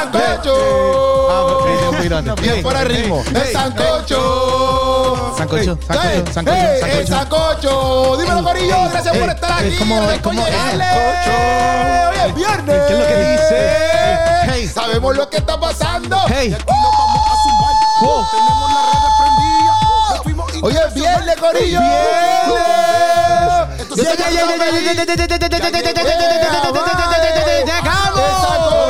[0.00, 1.60] sancocho.
[2.40, 3.22] Bien fuera el ritmo.
[3.34, 5.34] El sancocho.
[5.36, 6.86] Sancocho, sancocho.
[6.86, 8.16] El sancocho.
[8.18, 8.88] Dímelo, Corillo.
[8.90, 9.66] Gracias por estar aquí.
[9.66, 10.26] el es.
[10.26, 10.34] Hoy
[12.26, 12.76] es viernes.
[12.86, 13.78] ¿Qué es lo que dice?
[14.52, 14.70] Hey.
[14.72, 16.16] Sabemos lo que está pasando.
[16.28, 16.56] Hey.
[18.02, 18.26] ¡Oh!
[20.62, 21.80] Hoy es viernes, Corillo.
[23.94, 24.16] Sé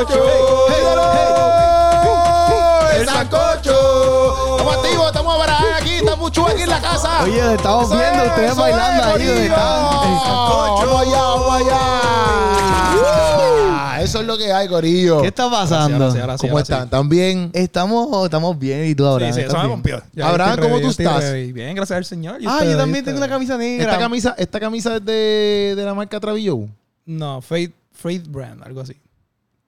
[0.01, 0.31] estamos
[0.69, 0.97] felices.
[3.01, 4.57] El sancocho.
[4.57, 7.23] Estamos activos, estamos para aquí, estamos chulos aquí en la casa.
[7.25, 9.85] Oye, estamos viendo es, ustedes bailando ahí donde están.
[9.85, 10.87] El sancocho.
[10.87, 11.87] Vamos allá, vamos allá.
[14.03, 15.21] Eso es lo que hay, Corillo.
[15.21, 15.99] ¿Qué está pasando?
[15.99, 16.75] Gracias, gracias, ¿Cómo gracias.
[16.79, 16.85] están?
[16.89, 17.51] ¿Están bien?
[17.53, 19.31] Estamos, estamos bien y tú ahora.
[19.33, 20.03] Sí, sí, pompió.
[20.15, 21.33] Ya Abraham, ¿cómo tú estás?
[21.33, 22.41] Bien, gracias al Señor.
[22.41, 23.85] ¿Y Ah, yo también ¿Y tengo una camisa negra.
[23.85, 26.61] Esta camisa, esta camisa es de, de la marca Travillo.
[27.05, 28.97] No, Faith, Faith Brand, algo así.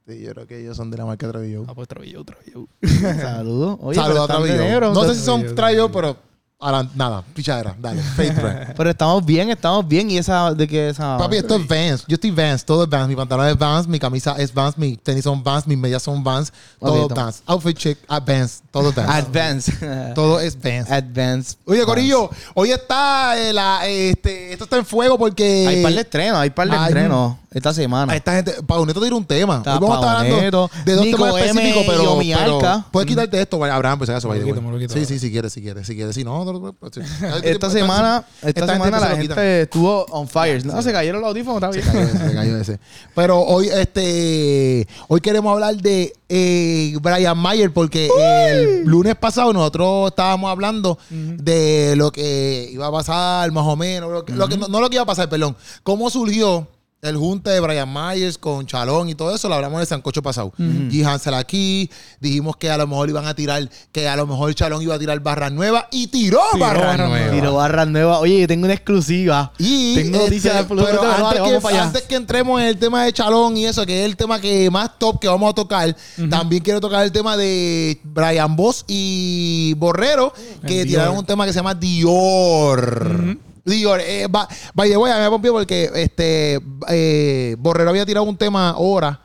[0.06, 1.64] Sí, yo creo que ellos son de la marca Travillo.
[1.68, 2.66] Ah, pues Travillo, Travillo.
[3.20, 3.78] Saludos.
[3.80, 4.56] Oye, Saludos a Travillo.
[4.56, 6.16] negro, No sé si son Travillo, pero
[6.58, 7.76] ahora, nada, pichadera.
[7.78, 8.34] Dale, Faith.
[8.76, 10.10] Pero estamos bien, estamos bien.
[10.10, 11.18] ¿Y esa de qué esa?
[11.18, 12.04] Papi, esto es Vans.
[12.08, 13.08] Yo estoy Vans, todo es Vans.
[13.08, 16.22] Mi pantalón es Vans, mi camisa es Vans, mis tenis son Vans, mis medias son
[16.22, 16.52] Vans.
[16.80, 17.24] Todo toma.
[17.24, 17.42] Vans.
[17.46, 18.62] Outfit chic, ah, Vans.
[18.72, 19.08] Todo es Vans.
[19.08, 19.72] Advance.
[20.14, 20.90] todo es Vans.
[20.90, 21.56] Advance.
[21.64, 26.00] Oye, Corillo, hoy está eh, la, este, esto está en fuego porque Hay par de
[26.00, 28.12] estrenos, hay par de estrenos esta semana.
[28.12, 29.58] a esta gente, Pauneto tiene un tema.
[29.58, 32.34] Está Hoy vamos a estar hablando de dos Nico temas M específicos, y pero, Omi
[32.34, 35.60] pero puedes quitarte esto, vaya, Abraham, pues acaso, Me vaya, Sí, sí, si quieres, si
[35.62, 36.14] quieres, si quieres.
[36.14, 37.00] Si no, pues, sí.
[37.42, 40.64] Esta semana, esta semana se la gente estuvo on fire.
[40.64, 41.84] No, se cayeron los audífonos, está bien.
[41.84, 42.80] Se cayó ese, se cayó ese.
[43.14, 48.08] Pero hoy, este, hoy queremos hablar de eh, Brian Mayer porque
[48.48, 54.10] el lunes pasado nosotros estábamos hablando de lo que iba a pasar, más o menos,
[54.10, 56.66] lo que, lo que- no, no lo que iba a pasar, perdón, cómo surgió
[57.02, 60.22] el junte de Brian Myers con Chalón y todo eso, lo hablamos en el sancocho
[60.22, 60.52] pasado.
[60.56, 61.90] Y Hansel aquí,
[62.20, 65.00] dijimos que a lo mejor iban a tirar, que a lo mejor Chalón iba a
[65.00, 67.30] tirar barras nuevas y tiró, Tiró barras nuevas.
[67.32, 68.18] Tiro barras nuevas.
[68.20, 69.52] Oye, yo tengo una exclusiva.
[69.58, 70.84] Y tengo noticias este, de Pluto.
[70.84, 74.06] pero Dale, antes, que, antes entremos en el tema de Chalón y eso, que es
[74.06, 75.96] el tema que más top que vamos a tocar,
[76.30, 80.32] también quiero tocar el tema de Brian Boss y Borrero,
[80.64, 81.18] que El tiraron Dior.
[81.22, 83.38] un tema que se llama Dior.
[83.64, 88.04] Dior, eh, va- by the way, a mí me pompió porque este eh, Borrero había
[88.06, 89.20] tirado un tema hora,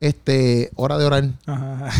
[0.00, 1.24] este, hora de orar.
[1.46, 1.90] Ajá.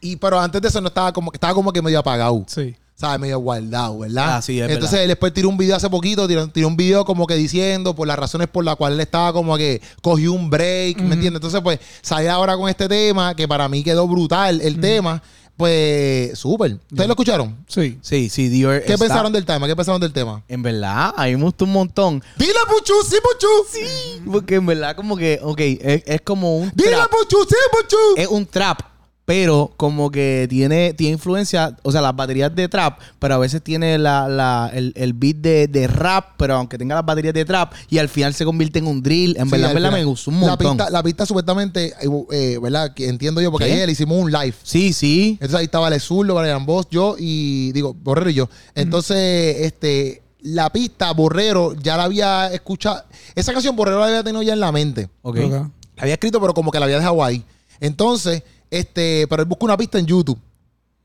[0.00, 2.44] Y pero antes de eso no estaba como que estaba como que medio apagado.
[2.48, 2.74] sí.
[2.98, 3.20] ¿sabes?
[3.20, 4.36] Medio guardado, ¿verdad?
[4.36, 5.02] Ah, sí, es Entonces verdad.
[5.02, 8.08] él después tiró un video hace poquito, tiró, tiró un video como que diciendo por
[8.08, 11.34] las razones por las cuales él estaba como que cogió un break, ¿me entiendes?
[11.34, 15.22] Entonces, pues, sale ahora con este tema que para mí quedó brutal el tema.
[15.56, 16.72] Pues, súper.
[16.90, 17.56] ¿Ustedes lo escucharon?
[17.66, 17.98] Sí.
[18.02, 18.82] Sí, sí, Dior.
[18.82, 19.66] ¿Qué está- pensaron del tema?
[19.66, 20.42] ¿Qué pensaron del tema?
[20.48, 22.22] En verdad, a mí me gustó un montón.
[22.36, 22.92] ¡Dile, Puchu!
[23.08, 23.46] ¡Sí, Puchu!
[23.72, 24.22] ¡Sí!
[24.30, 27.10] Porque en verdad, como que, ok, es, es como un ¡Dile, trap.
[27.10, 27.38] Puchu!
[27.48, 27.96] ¡Sí, Puchu!
[28.16, 28.80] Es un trap,
[29.26, 33.60] pero como que tiene, tiene influencia, o sea, las baterías de trap, pero a veces
[33.60, 37.44] tiene la, la- el, el beat de, de rap, pero aunque tenga las baterías de
[37.44, 39.36] trap, y al final se convierte en un drill.
[39.36, 40.76] En Sí, verdad, en me gustó un La montón.
[40.76, 42.94] pista, la pista supuestamente, eh, eh, ¿verdad?
[42.94, 43.72] Que entiendo yo, porque ¿Qué?
[43.72, 44.54] ayer hicimos un live.
[44.62, 45.32] Sí, sí.
[45.40, 48.48] Entonces ahí estaba el Zurdo, Brian Boss, yo y digo, Borrero y yo.
[48.76, 53.02] Entonces, este, la pista, Borrero, ya la había escuchado.
[53.34, 55.08] Esa canción Borrero la había tenido ya en la mente.
[55.22, 55.38] Ok.
[55.44, 55.50] Ok.
[55.96, 57.42] La había escrito, pero como que la había dejado ahí.
[57.80, 60.38] Entonces, este, pero él buscó una pista en YouTube.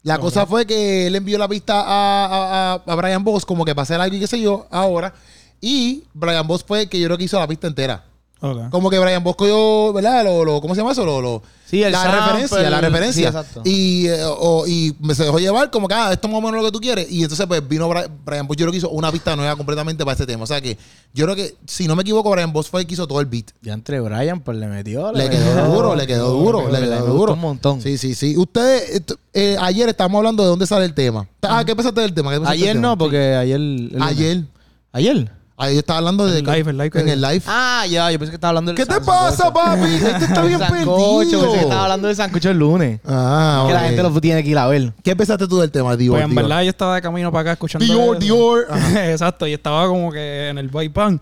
[0.03, 3.75] La cosa fue que él envió la pista a, a, a- Brian Boss, como que
[3.75, 5.13] pasé el aire y qué sé yo, ahora.
[5.59, 8.03] Y Brian Boss fue el que yo creo que hizo la pista entera.
[8.71, 10.23] Como que Brian Bosco yo, ¿verdad?
[10.23, 11.05] Lo, lo- ¿Cómo se llama eso?
[11.05, 13.31] Lo, lo- Sí, el la sample, referencia, la referencia.
[13.31, 13.61] sí, exacto.
[13.63, 16.41] Y, eh, o- y me se dejó llevar como que, ah, esto es más o
[16.41, 17.09] menos lo que tú quieres.
[17.09, 20.15] Y entonces, pues vino Brian Boss, yo creo que hizo una pista nueva completamente para
[20.15, 20.43] ese tema.
[20.43, 20.77] O sea que
[21.13, 23.27] yo creo que, si no me equivoco, Brian Boss fue el que hizo todo el
[23.27, 23.51] beat.
[23.61, 25.11] Ya entre Brian, pues le metió.
[25.13, 25.39] Le metió.
[25.39, 27.33] quedó duro, le quedó duro, le quedó duro.
[27.33, 27.79] un montón.
[27.81, 28.35] Sí, sí, sí.
[28.35, 29.03] Ustedes, eh,
[29.33, 31.25] eh, ayer estábamos hablando de dónde sale el tema.
[31.43, 32.31] Ah, ¿qué pensaste del tema?
[32.31, 32.87] ¿Qué pensaste Ayer del tema?
[32.89, 33.55] no, porque ayer.
[33.55, 34.43] el- Ayer.
[34.91, 35.31] ¿Ayer?
[35.61, 36.39] Ayer estaba hablando de.
[36.39, 37.41] El live, el live que- En el live.
[37.47, 39.11] Ah, ya, yo pensé que estaba hablando del ¿Qué te sancocho.
[39.11, 39.81] pasa, papi?
[39.93, 40.75] Este está bien Sancocho,
[41.29, 41.41] perdido.
[41.41, 42.99] pensé que estaba hablando del sancocho el lunes.
[43.05, 44.93] Ah, Que la gente lo tiene que ir a ver.
[45.03, 46.15] ¿Qué pensaste tú del tema, Dior?
[46.15, 46.43] Pues en Dior?
[46.43, 47.85] verdad yo estaba de camino para acá escuchando.
[47.85, 48.19] Dior.
[48.19, 48.67] Dior.
[48.95, 51.21] Exacto, y estaba como que en el bypan.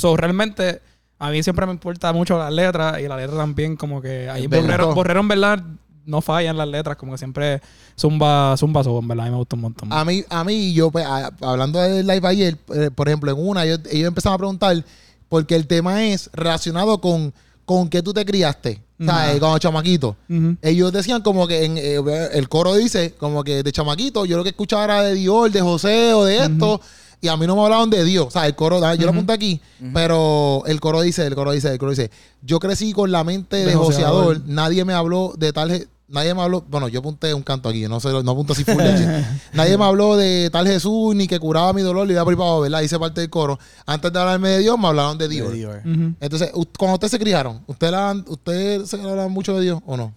[0.00, 0.82] So, realmente,
[1.18, 4.46] a mí siempre me importa mucho las letras y la letra también, como que ahí
[4.46, 5.62] Borrero en verdad
[6.08, 7.60] no fallan las letras, como que siempre
[7.98, 9.92] zumba, zumba, zumba, en verdad, a mí me gusta un montón.
[9.92, 13.36] A mí, a mí, yo, pues, a- hablando del live ayer, eh, por ejemplo, en
[13.38, 14.84] una, ellos, ellos empezaron a preguntar,
[15.28, 17.32] porque el tema es relacionado con,
[17.64, 19.30] con que tú te criaste, ¿sabes?
[19.32, 19.38] Ajá.
[19.38, 20.16] Cuando chamaquito.
[20.30, 20.56] Ujú.
[20.62, 21.96] Ellos decían como que en, eh,
[22.32, 25.60] el coro dice, como que de chamaquito, yo lo que escuchaba era de Dior, de
[25.60, 26.80] José o de esto.
[27.20, 28.28] Y a mí no me hablaban de Dios.
[28.28, 29.60] O sea, el coro, yo lo apunté aquí,
[29.92, 32.12] pero el coro dice, el coro dice, el coro dice,
[32.42, 34.24] yo crecí con la mente de, De joseador.
[34.36, 34.42] joseador.
[34.48, 38.00] nadie me habló de tal, nadie me habló, bueno, yo apunté un canto aquí, no
[38.00, 39.06] sé, no apunto así full leche.
[39.52, 42.36] Nadie me habló de tal Jesús ni que curaba mi dolor y iba por ahí
[42.36, 42.80] para abajo, ¿verdad?
[42.82, 43.58] Hice parte del coro.
[43.86, 45.50] Antes de hablarme de Dios, me hablaron de Dios.
[45.50, 45.74] De Dios.
[45.84, 46.14] Ujú.
[46.20, 50.12] Entonces, cuando ustedes se criaron, ¿ustedes hablan- se hablan mucho de Dios o no?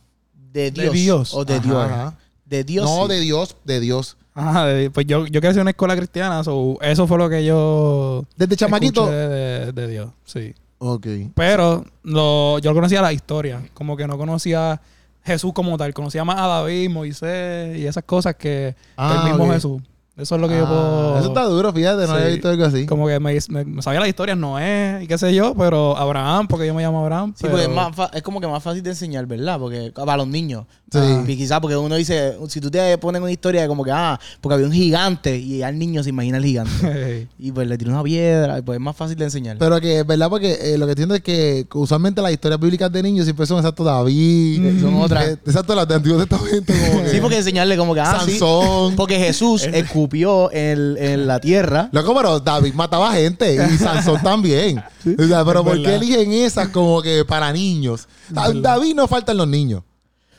[0.53, 0.93] De Dios.
[0.93, 1.33] Dios.
[1.33, 1.77] O de Ajá, Dios.
[1.85, 2.17] ajá.
[2.45, 2.85] De Dios.
[2.85, 3.13] no, sí.
[3.13, 4.17] de Dios, de Dios.
[4.33, 7.43] Ajá, de- pues yo, yo crecí en una escuela cristiana, so, eso fue lo que
[7.45, 9.07] yo Desde chamaquito.
[9.07, 10.53] de, de Dios, sí.
[10.77, 11.05] Ok.
[11.35, 14.81] Pero lo, yo conocía la historia, como que no conocía
[15.23, 19.29] Jesús como tal, conocía más a David, Moisés y esas cosas que, que Ah, el
[19.37, 19.53] mismo.
[19.53, 19.81] Jesús.
[20.21, 21.19] Eso es lo que yo Ah, puedo...
[21.19, 22.13] Eso está duro, fíjate, no Sí.
[22.13, 22.85] había visto algo así.
[22.85, 26.47] Como que me, me- me sabía las historias, Noé y qué sé yo, pero Abraham,
[26.47, 27.31] porque yo me llamo Abraham.
[27.35, 29.59] Sí, pero- porque es, más fa- es como que más fácil de enseñar, ¿verdad?
[29.59, 30.65] Porque para los niños.
[30.91, 30.99] Sí.
[31.01, 33.91] Ah, y quizás porque uno dice, si tú te pones una historia de como que,
[33.91, 37.27] ah, porque había un gigante y al niño se imagina el gigante.
[37.39, 39.57] y pues le tiró una piedra, y pues es más fácil de enseñar.
[39.57, 42.91] Pero que es verdad, porque eh, lo que entiendo es que usualmente las historias bíblicas
[42.91, 44.81] de niños siempre son exacto David.
[44.81, 45.27] Son otras.
[45.29, 46.73] eh, exacto las de Antiguo Testamento.
[46.91, 48.31] Como que sí, porque enseñarle como que, ah, sí.
[48.31, 48.95] Sansón.
[48.97, 50.10] Porque Jesús escupió
[50.51, 51.89] en, en la tierra.
[51.91, 54.83] Loco, pero David mataba gente y Sansón también.
[55.17, 58.07] O sea, pero es ¿por qué eligen esas como que para niños?
[58.29, 58.51] Da-.
[58.53, 59.83] David no faltan los niños.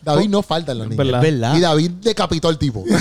[0.05, 0.99] David no faltan los niños.
[0.99, 1.25] verdad.
[1.25, 1.57] Es verdad.
[1.57, 2.85] Y David decapitó al tipo.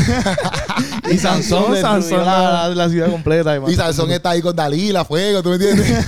[1.12, 3.60] Y Sansón, Sansón, la, la ciudad completa.
[3.68, 5.92] y Sansón está ahí con Dalila, fuego, ¿tú me entiendes?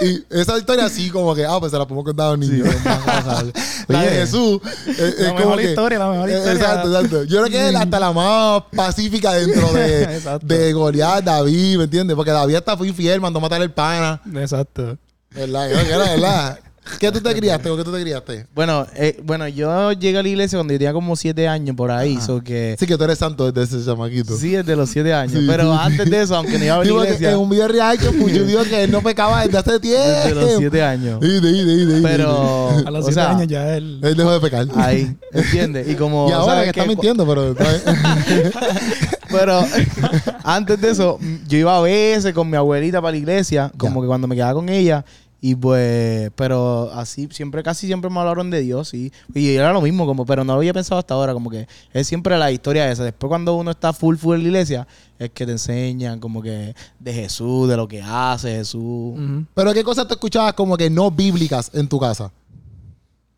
[0.00, 2.68] y esa historia así como que, ah, pues se la podemos contar a los niños.
[3.88, 4.10] la de.
[4.10, 6.52] Jesús eh, es, La como mejor que- historia, la mejor historia.
[6.52, 7.24] Exacto, exacto.
[7.24, 12.16] Yo creo que es hasta la más pacífica dentro de, de Goliat, David, ¿me entiendes?
[12.16, 14.20] Porque David hasta fue infiel, mandó matar el pana.
[14.34, 14.96] Exacto.
[15.30, 15.68] ¿Verdad?
[15.70, 16.60] Yo creo que era verdad.
[16.98, 18.46] ¿Qué tú te criaste o qué tú te criaste?
[18.54, 21.90] Bueno, eh, bueno, yo llegué a la iglesia cuando yo tenía como siete años por
[21.90, 22.16] ahí.
[22.16, 22.26] Ajá.
[22.26, 24.36] So que, Sí, que tú eres santo desde ese chamaquito.
[24.36, 25.32] sí, desde los siete años.
[25.40, 25.44] Sí.
[25.48, 28.10] Pero antes de eso, aunque no iba a la iglesia, en un video real que
[28.10, 30.02] Pucho dijo que él no pecaba desde hace tiempo.
[30.24, 31.18] desde los siete años.
[31.22, 34.00] Sí, sí, sí, Pero, A los o siete sea, años ya él...
[34.02, 34.66] Él dejó de pecar.
[34.76, 35.88] ahí, ¿entiendes?
[35.88, 37.54] Y como, y ahora ¿sabes que está mintiendo, pero...
[39.30, 39.64] Pero
[40.44, 41.18] antes de eso,
[41.48, 44.02] yo iba a veces con mi abuelita para la iglesia, como Ya.
[44.02, 45.04] que cuando me quedaba con ella.
[45.44, 49.12] Y pues, pero así, siempre, casi siempre me hablaron de Dios, sí.
[49.34, 52.06] Y era lo mismo, como, pero no lo había pensado hasta ahora, como que es
[52.06, 53.02] siempre la historia esa.
[53.02, 54.86] Después cuando uno está full, full en la iglesia,
[55.18, 58.80] es que te enseñan como que de Jesús, de lo que hace Jesús.
[59.18, 59.44] Ujú.
[59.52, 62.30] pero ¿qué cosas tú escuchabas como que no bíblicas en tu casa?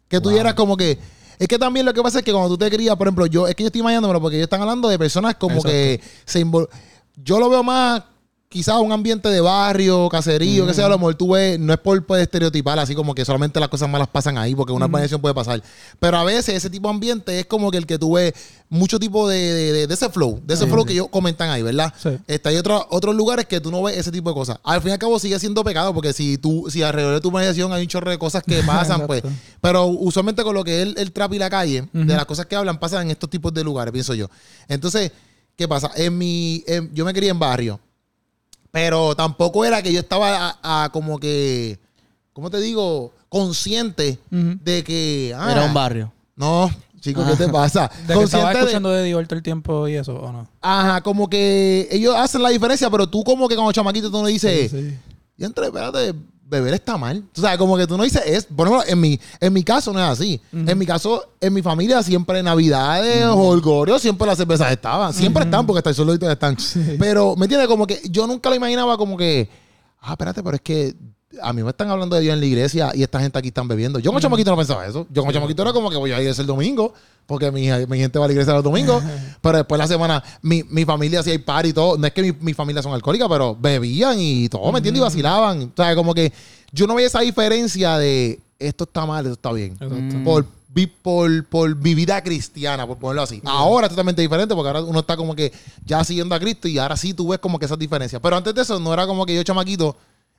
[0.07, 0.99] Que tú dieras como que...
[1.39, 3.49] Es que también lo que pasa es que cuando tú te crías, por ejemplo, yo...
[3.49, 5.71] Es que yo estoy imaginándomelo porque ellos están hablando de personas como Exacto.
[5.71, 6.69] que se invol-
[7.17, 8.03] Yo lo veo más...
[8.55, 11.79] Quizás un ambiente de barrio, caserío, que sea, a lo mejor tú ves, no es
[11.81, 15.21] por, por estereotipar, así como que solamente las cosas malas pasan ahí, porque una urbanización
[15.21, 15.61] puede pasar.
[15.99, 18.33] Pero a veces ese tipo de ambiente es como que el que tú ves
[18.69, 21.93] mucho tipo de, de- ese flow, de ese flow que ellos comentan ahí, ¿verdad?
[22.01, 22.11] Sí.
[22.29, 24.59] Está hay otro- otros lugares que tú no ves ese tipo de cosas.
[24.63, 27.29] Al fin y al cabo sigue siendo pecado, porque si tú, si alrededor de tu
[27.31, 29.23] urbanización hay un chorro de cosas que pasan, pues.
[29.61, 32.47] Pero usualmente con lo que es el, el trap y la calle, de las cosas
[32.47, 34.29] que hablan, pasan en estos tipos de lugares, pienso yo.
[34.69, 35.11] Entonces,
[35.57, 35.91] ¿qué pasa?
[35.97, 37.81] En mi, en- yo me crié en barrio.
[38.75, 41.79] Pero tampoco era que yo estaba a, a como que,
[42.33, 43.13] ¿cómo te digo?
[43.29, 45.33] Consciente de que...
[45.37, 46.13] ah, Era un barrio.
[46.35, 46.69] No,
[46.99, 47.89] chicos, ¿qué te pasa?
[48.09, 50.49] De que estaba de- escuchando de Dios todo el tiempo y eso, ¿o no?
[50.61, 54.27] Ajá, como que ellos hacen la diferencia, pero tú como que como chamaquito tú no
[54.27, 54.99] dices, Sí, sí.
[55.39, 56.13] y entre, espérate,
[56.47, 57.25] beber está mal.
[57.37, 59.93] O sea, como que tú no dices es, por ejemplo, en mi, en mi caso
[59.93, 60.41] no es así.
[60.53, 65.13] En mi caso, en mi familia siempre Navidades, Holgorio, siempre las cervezas estaban.
[65.13, 66.57] Siempre están porque hasta el solo están.
[66.99, 67.69] Pero, ¿me entiendes?
[67.69, 69.49] Como que yo nunca lo imaginaba como que,
[70.01, 70.95] ah, espérate, pero es que
[71.43, 73.69] a mí me están hablando de Dios en la iglesia y esta gente aquí están
[73.69, 73.99] bebiendo.
[73.99, 75.07] Yo como chamaquito no pensaba eso.
[75.11, 76.93] Yo como chamaquito era como que voy a ir el domingo
[77.27, 79.03] porque mi, mi gente va a la iglesia los domingos.
[79.41, 81.97] pero después la semana, mi, mi familia hacía hay par y todo.
[81.97, 85.01] No es que mi, mi familia son alcohólicas, pero bebían y todo, ¿me entiendes?
[85.01, 85.63] Y vacilaban.
[85.63, 86.33] O sea, como que
[86.73, 89.77] yo no veía esa diferencia de esto está mal, esto está bien.
[90.25, 90.47] Por,
[91.03, 93.41] por, por mi vida cristiana, por ponerlo así.
[93.45, 95.53] Ahora es totalmente diferente porque ahora uno está como que
[95.85, 98.21] ya siguiendo a Cristo y ahora sí tú ves como que esas diferencias.
[98.21, 99.97] Pero antes de eso no era como que yo chamaquito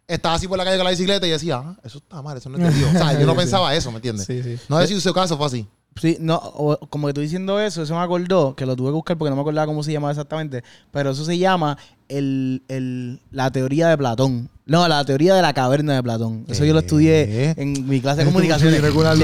[0.08, 2.50] estaba así por la calle con la bicicleta y decía, ah, eso está mal, eso
[2.50, 2.90] no es de Dios.
[2.94, 4.26] O sea, yo no pensaba eso, ¿me entiendes?
[4.26, 4.58] Sí, sí.
[4.70, 5.68] No sé si su caso fue así.
[6.02, 8.94] Sí, no, o- como que tú diciendo eso, eso me acordó, que lo tuve que
[8.96, 11.78] buscar porque no me acordaba cómo se llamaba exactamente, pero eso se llama
[12.10, 14.50] el, el- la teoría de Platón.
[14.68, 16.44] No, la teoría de la caverna de Platón.
[16.48, 18.72] Eso yo lo estudié en mi clase de comunicación.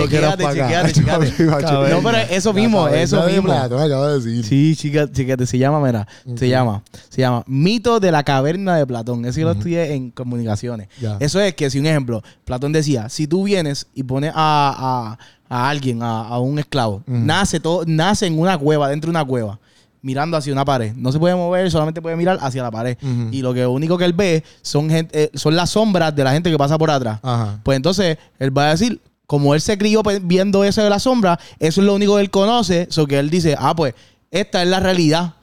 [0.04, 0.94] chequéate, chequéate.
[0.94, 1.90] Caverna.
[1.90, 3.48] No, pero eso mismo, eso caverna de mismo.
[3.56, 4.46] Platón, acabo de decir.
[4.46, 8.86] Sí, chica, chica, se llama, mira, se llama, se llama Mito de la caverna de
[8.86, 9.26] Platón.
[9.26, 10.90] Eso yo lo estudié en comunicaciones.
[11.20, 15.18] Eso es que, si un ejemplo, Platón decía, si tú vienes y pones a, a-
[15.54, 19.26] a alguien, a, a un esclavo, nace todo, nace en una cueva, dentro de una
[19.26, 19.60] cueva,
[20.02, 20.94] mirando hacia una pared.
[20.96, 22.98] No se puede mover, solamente puede mirar hacia la pared.
[23.32, 26.32] Y lo que único que él ve son gente, eh, son las sombras de la
[26.32, 27.20] gente que pasa por atrás.
[27.22, 27.60] Ajá.
[27.64, 31.40] Pues entonces él va a decir, como él se crió viendo eso de la sombra,
[31.60, 33.94] eso es lo único que él conoce, so que él dice, ah, pues,
[34.30, 35.36] esta es la realidad.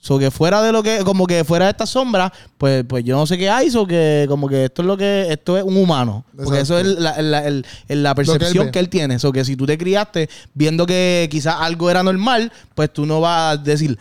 [0.00, 3.16] So que fuera de lo que, como que fuera de esta sombra, pues, pues yo
[3.16, 5.76] no sé qué hay, so que como que esto es lo que, esto es un
[5.76, 6.24] humano.
[6.36, 9.18] Porque eso es la, la- el- la que él percepción que él tiene.
[9.18, 13.20] So que si tú te criaste viendo que quizás algo era normal, pues tú no
[13.20, 13.98] vas a decir,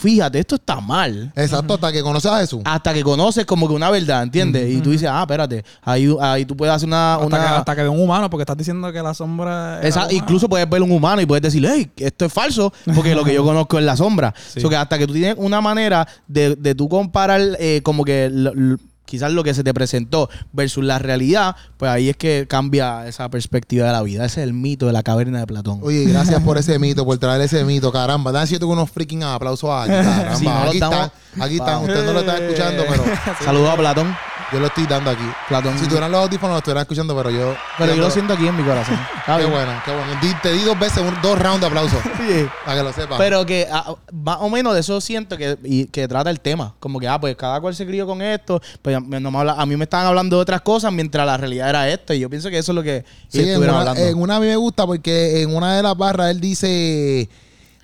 [0.00, 1.30] fíjate, esto está mal.
[1.36, 2.60] Exacto, hasta que conoces a Jesús.
[2.64, 4.70] Hasta que conoces como que una verdad, ¿entiendes?
[4.70, 7.14] Y tú dices, ah, espérate, ahí, ahí tú puedes hacer una...
[7.14, 9.80] Hasta, una que, hasta que ve un humano, porque estás diciendo que la sombra.
[9.82, 13.24] Esa- incluso puedes ver un humano y puedes decir, hey, esto es falso, porque lo
[13.24, 14.34] que yo conozco es la sombra.
[14.52, 14.60] Sí.
[14.60, 18.30] So que hasta que tú tienes una manera de, de tú comparar eh, como que
[18.32, 18.78] lo- lo-
[19.10, 23.28] quizás lo que se te presentó versus la realidad, pues ahí es que cambia esa
[23.28, 24.24] perspectiva de la vida.
[24.24, 25.80] Ese es el mito de la caverna de Platón.
[25.82, 28.30] Oye, gracias por ese mito, por traer ese mito, caramba.
[28.30, 30.36] Dan siento unos freaking aplausos aquí, caramba.
[30.36, 31.74] Sí, no lo aquí están, aquí están.
[31.78, 31.86] Wow.
[31.88, 33.04] Ustedes no lo están escuchando, pero
[33.44, 34.29] Saludos a Platón.
[34.52, 35.24] Yo lo estoy dando aquí.
[35.48, 35.78] Platón.
[35.78, 37.54] Si tuvieran los audífonos, lo estuvieran escuchando, pero yo.
[37.78, 38.98] Pero yo lo siento aquí en mi corazón.
[39.26, 40.12] Qué bueno, qué bueno.
[40.20, 42.00] Di- te di dos veces, un- dos rounds de aplausos.
[42.20, 42.46] Sí.
[42.64, 43.18] Para que lo sepas.
[43.18, 46.74] Pero que ah, más o menos de eso siento que, y, que trata el tema.
[46.80, 48.60] Como que, ah, pues cada cual se crió con esto.
[48.82, 51.36] Pues a, no me habla- a mí me estaban hablando de otras cosas mientras la
[51.36, 52.12] realidad era esto.
[52.12, 54.02] Y yo pienso que eso es lo que Sí, en estuvieron una, hablando.
[54.10, 57.28] en una a mí me gusta porque en una de las barras él dice,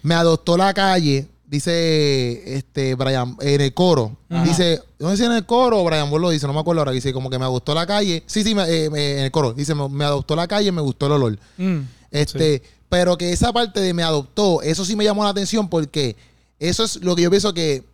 [0.03, 4.17] me adoptó la calle, dice este Brian, en el coro.
[4.45, 6.81] Dice, no sé si en el coro o Brian Ball lo dice, no me acuerdo
[6.83, 8.23] ahora, dice como que me adoptó la calle.
[8.27, 9.53] Sí, sí, me- eh, me- en el coro.
[9.53, 11.39] Dice, me, me adoptó la calle, me gustó el olor.
[11.59, 11.79] Mm.
[12.11, 16.17] Este, pero que esa parte de me adoptó, eso sí me llamó la atención porque
[16.59, 17.85] eso es lo que yo pienso que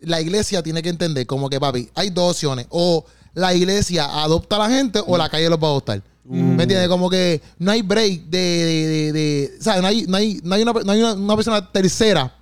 [0.00, 4.56] la iglesia tiene que entender, como que papi, hay dos opciones, o la iglesia adopta
[4.56, 6.02] a la gente o la calle los va a adoptar.
[6.24, 6.88] ¿Me entiendes?
[6.88, 9.82] Como que no hay break de, de, de, de- ¿sabes?
[9.82, 12.32] No hay, no hay, no hay, una, no hay una, una persona tercera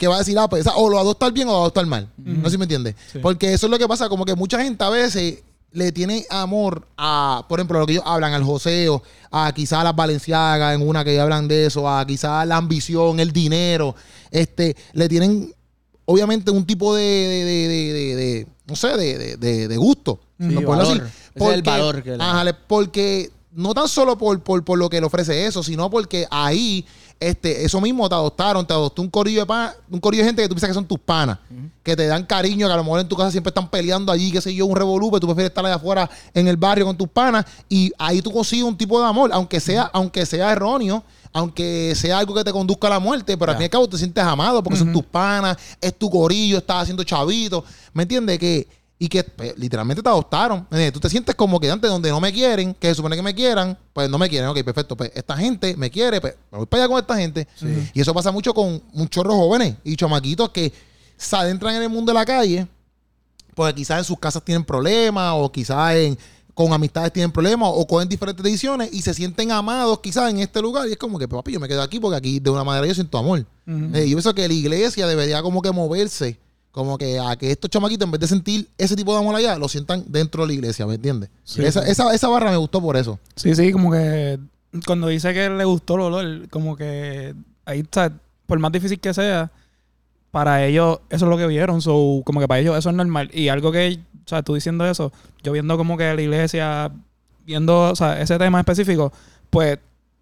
[0.00, 2.08] que va a decir, ah, pues, o lo adopta bien o lo adopta mal.
[2.16, 2.96] No sé si me entiendes.
[3.12, 3.18] Sí.
[3.20, 5.42] Porque eso es lo que pasa, como que mucha gente a veces
[5.72, 9.84] le tiene amor a, por ejemplo, lo que ellos hablan, al joseo, a quizás a
[9.84, 13.94] las Valenciagas, en una que hablan de eso, a quizás la ambición, el dinero,
[14.32, 15.54] este, le tienen
[16.06, 20.18] obviamente un tipo de, de, de, de- de- de- no sé, de, gusto.
[20.40, 20.62] Sí, ¿no?
[20.62, 20.86] Valor.
[20.88, 21.02] decir.
[21.36, 24.88] Es el valor que le- ajá, le- porque no tan solo por, por, por lo
[24.88, 26.84] que le ofrece eso, sino porque ahí
[27.20, 30.42] este, eso mismo te adoptaron, te adoptó un corillo de pan, un corillo de gente
[30.42, 31.38] que tú piensas que son tus panas,
[31.82, 34.32] que te dan cariño, que a lo mejor en tu casa siempre están peleando allí,
[34.32, 36.96] qué sé yo, un revolú, pero tú prefieres estar allá afuera en el barrio con
[36.96, 41.04] tus panas y ahí tú consigues un tipo de amor, aunque sea, aunque sea erróneo,
[41.32, 43.88] aunque sea algo que te conduzca a la muerte, pero al fin y al cabo
[43.88, 47.62] te sientes amado porque son tus panas, es tu corillo, estás haciendo chavito,
[47.92, 48.38] ¿me entiendes?
[48.38, 48.66] Que,
[49.02, 50.58] y que pues, literalmente te adoptaron.
[50.70, 50.92] ¿me entiendes?
[50.92, 53.34] Tú te sientes como que antes donde no me quieren, que se supone que me
[53.34, 54.50] quieran, pues no me quieren.
[54.50, 54.94] Ok, perfecto.
[54.94, 57.48] Pues esta gente me quiere, pues me voy para allá con esta gente.
[57.94, 60.70] Y eso pasa mucho con muchos jóvenes y chamaquitos que
[61.16, 62.66] se adentran en el mundo de la calle,
[63.54, 66.18] porque quizás en sus casas tienen problemas, o quizás en,
[66.52, 70.60] con amistades tienen problemas, o cogen diferentes decisiones y se sienten amados quizás en este
[70.60, 70.86] lugar.
[70.86, 72.94] Y es como que, papi, yo me quedo aquí porque aquí de una manera yo
[72.94, 73.46] siento amor.
[73.66, 76.38] Eh, yo pienso que la iglesia debería como que moverse,
[76.72, 79.58] como que a que estos chamaquitos, en vez de sentir ese tipo de amor allá,
[79.58, 81.30] lo sientan dentro de la iglesia, ¿me entiendes?
[81.44, 81.64] Sí.
[81.64, 83.18] esa, esa, esa barra me gustó por eso.
[83.34, 84.38] Sí, sí, como que
[84.86, 87.34] cuando dice que le gustó el olor, como que
[87.64, 88.12] ahí está,
[88.46, 89.50] por más difícil que sea,
[90.30, 93.30] para ellos eso es lo que vieron, so, como que para ellos eso es normal.
[93.32, 95.12] Y algo que, o sea, tú diciendo eso,
[95.42, 96.92] yo viendo como que la iglesia,
[97.44, 99.12] viendo, o sea, ese tema específico,
[99.50, 99.78] pues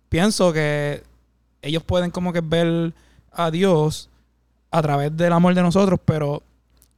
[0.08, 1.02] pienso que
[1.60, 2.94] ellos pueden como que ver
[3.32, 4.08] a Dios
[4.70, 6.42] a través del amor de nosotros, pero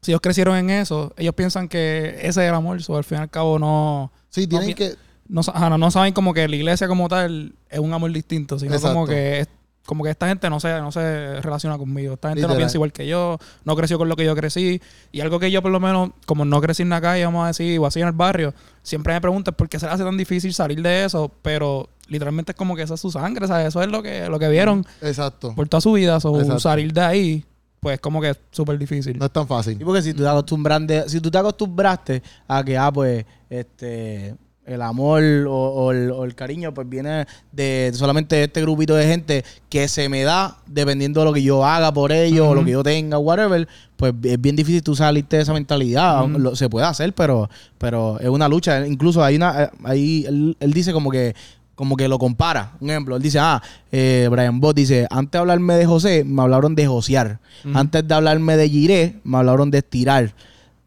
[0.02, 3.18] si ellos crecieron en eso, ellos piensan que ese es el amor, so, al fin
[3.18, 4.94] y al cabo no Sí, tienen que...
[5.28, 8.74] no, no, no saben como que la iglesia como tal es un amor distinto, sino
[8.74, 8.94] Exacto.
[8.94, 9.48] como que es-
[9.86, 12.14] como que esta gente no se, no se relaciona conmigo.
[12.14, 12.54] Esta gente Literal.
[12.54, 14.80] no piensa igual que yo, no creció con lo que yo crecí.
[15.10, 17.48] Y algo que yo por lo menos, como no crecí en la calle, vamos a
[17.48, 20.16] decir, o así en el barrio, siempre me preguntan por qué se le hace tan
[20.16, 23.68] difícil salir de eso, pero literalmente es como que esa es su sangre, ¿sabes?
[23.68, 25.54] Eso es lo que, lo que vieron Exacto.
[25.56, 26.60] por toda su vida, o Exacto.
[26.60, 27.44] salir de ahí,
[27.80, 29.18] pues como que es súper difícil.
[29.18, 29.76] No es tan fácil.
[29.78, 34.34] Sí, porque si tú te acostumbraste, si tú te acostumbraste a que, ah, pues, este,
[34.66, 39.06] el amor o, o el, o el cariño, pues viene de solamente este grupito de
[39.06, 42.64] gente que se me da dependiendo de lo que yo haga por ellos o lo
[42.64, 46.28] que yo tenga, whatever, pues es bien difícil tú salirte de esa mentalidad.
[46.28, 48.86] Lo- se puede hacer, pero, pero es una lucha.
[48.86, 51.34] Incluso hay una, eh, ahí él, él dice como que
[51.74, 52.72] como que lo compara.
[52.80, 56.42] Un ejemplo, él dice, ah, eh, Brian Bott dice, antes de hablarme de José, me
[56.42, 57.38] hablaron de josear.
[57.74, 60.34] Antes de hablarme de Giré, me hablaron de estirar.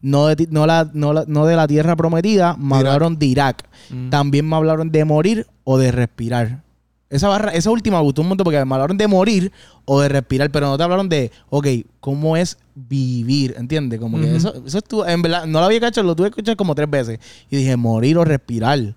[0.00, 2.78] No de, no, la, no, la- no de la tierra prometida, me Irak.
[2.78, 3.64] hablaron de Irak.
[4.10, 6.62] También me hablaron de morir o de respirar.
[7.10, 9.52] Esa barra, esa última me gustó un montón porque me hablaron de morir
[9.84, 11.66] o de respirar, pero no te hablaron de, ok,
[12.00, 13.54] ¿cómo es vivir?
[13.56, 14.00] ¿Entiendes?
[14.00, 16.56] Como que eso, eso estuvo, en verdad, no lo había cachado, lo tuve que escuchar
[16.56, 17.18] como tres veces.
[17.50, 18.94] Y dije, morir o respirar.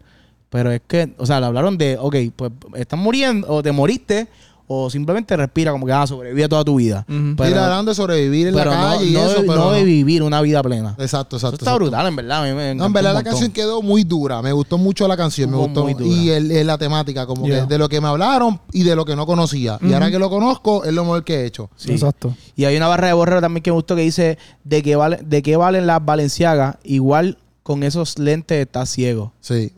[0.50, 4.28] Pero es que, o sea, le hablaron de, ok, pues estás muriendo, o te moriste,
[4.70, 7.06] o simplemente respira como que, ah, sobrevive toda tu vida.
[7.08, 7.18] Ujú.
[7.42, 9.56] Sí, le hablaron de sobrevivir en la pero no- calle y no, eso, de, pero
[9.56, 10.90] no de vivir una vida plena.
[10.98, 11.56] Exacto, Eso exacto.
[11.56, 11.80] está exacto.
[11.80, 12.54] brutal, en verdad.
[12.56, 14.42] Me No, en verdad la canción quedó muy dura.
[14.42, 15.84] Me gustó mucho la canción, me gustó.
[15.84, 16.06] muy dura.
[16.10, 17.62] Y el, el- la temática, como Yeah.
[17.62, 19.80] que de lo que me hablaron y de lo que no conocía.
[19.82, 21.70] Y ahora que lo conozco, es lo mejor que he hecho.
[21.78, 21.92] Sí.
[21.94, 22.36] Exacto.
[22.58, 25.20] Y hay una barra de borrero también que me gustó que dice de que vale,
[25.26, 29.32] de qué valen las Valenciagas, igual con esos lentes estás ciego.
[29.40, 29.72] Sí.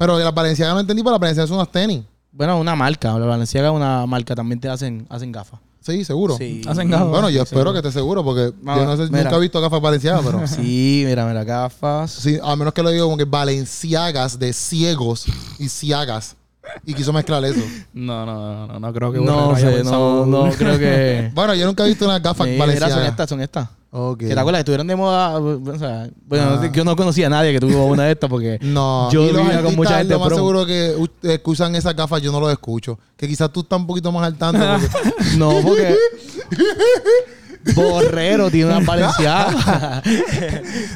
[0.00, 2.02] Pero de las Valenciagas no entendí, pero las Valenciagas son unas tenis.
[2.32, 5.60] Bueno, una marca, la Valenciaga es una marca, también te hacen, hacen gafas.
[5.82, 6.36] Sí, seguro.
[6.38, 6.62] Sí.
[6.66, 7.08] Hacen gafas.
[7.08, 7.72] Bueno, yo Sí, espero seguro.
[7.72, 10.46] que esté seguro, porque Ah, yo no sé, nunca he visto gafas Valenciagas, pero.
[10.46, 12.10] Sí, mira, mira, gafas.
[12.12, 15.26] Sí, a menos que lo diga como que Valenciagas de ciegos
[15.58, 16.34] y ciagas.
[16.86, 17.60] Y quiso mezclar eso.
[17.92, 21.30] No, no, no, no, no creo que No sé, no, no creo que...
[21.34, 23.08] Bueno, yo nunca he visto unas gafas Sí, mira, son Valenciagas.
[23.10, 23.68] estas, son estas.
[23.92, 24.18] Ok.
[24.20, 25.38] Que te acuerdas que estuvieron de moda.
[25.38, 26.70] O sea, bueno, Ah.
[26.72, 28.58] yo no conocía a nadie que tuvo una de estas porque.
[28.62, 30.36] No, Yo vivía con mucha gente lo más pro.
[30.36, 30.94] seguro que
[31.44, 32.98] usan esas gafas yo no los escucho.
[33.16, 34.60] Que quizás tú estás un poquito más al tanto.
[34.64, 35.96] porque- No, porque.
[37.74, 40.02] Borrero tiene una valencianas.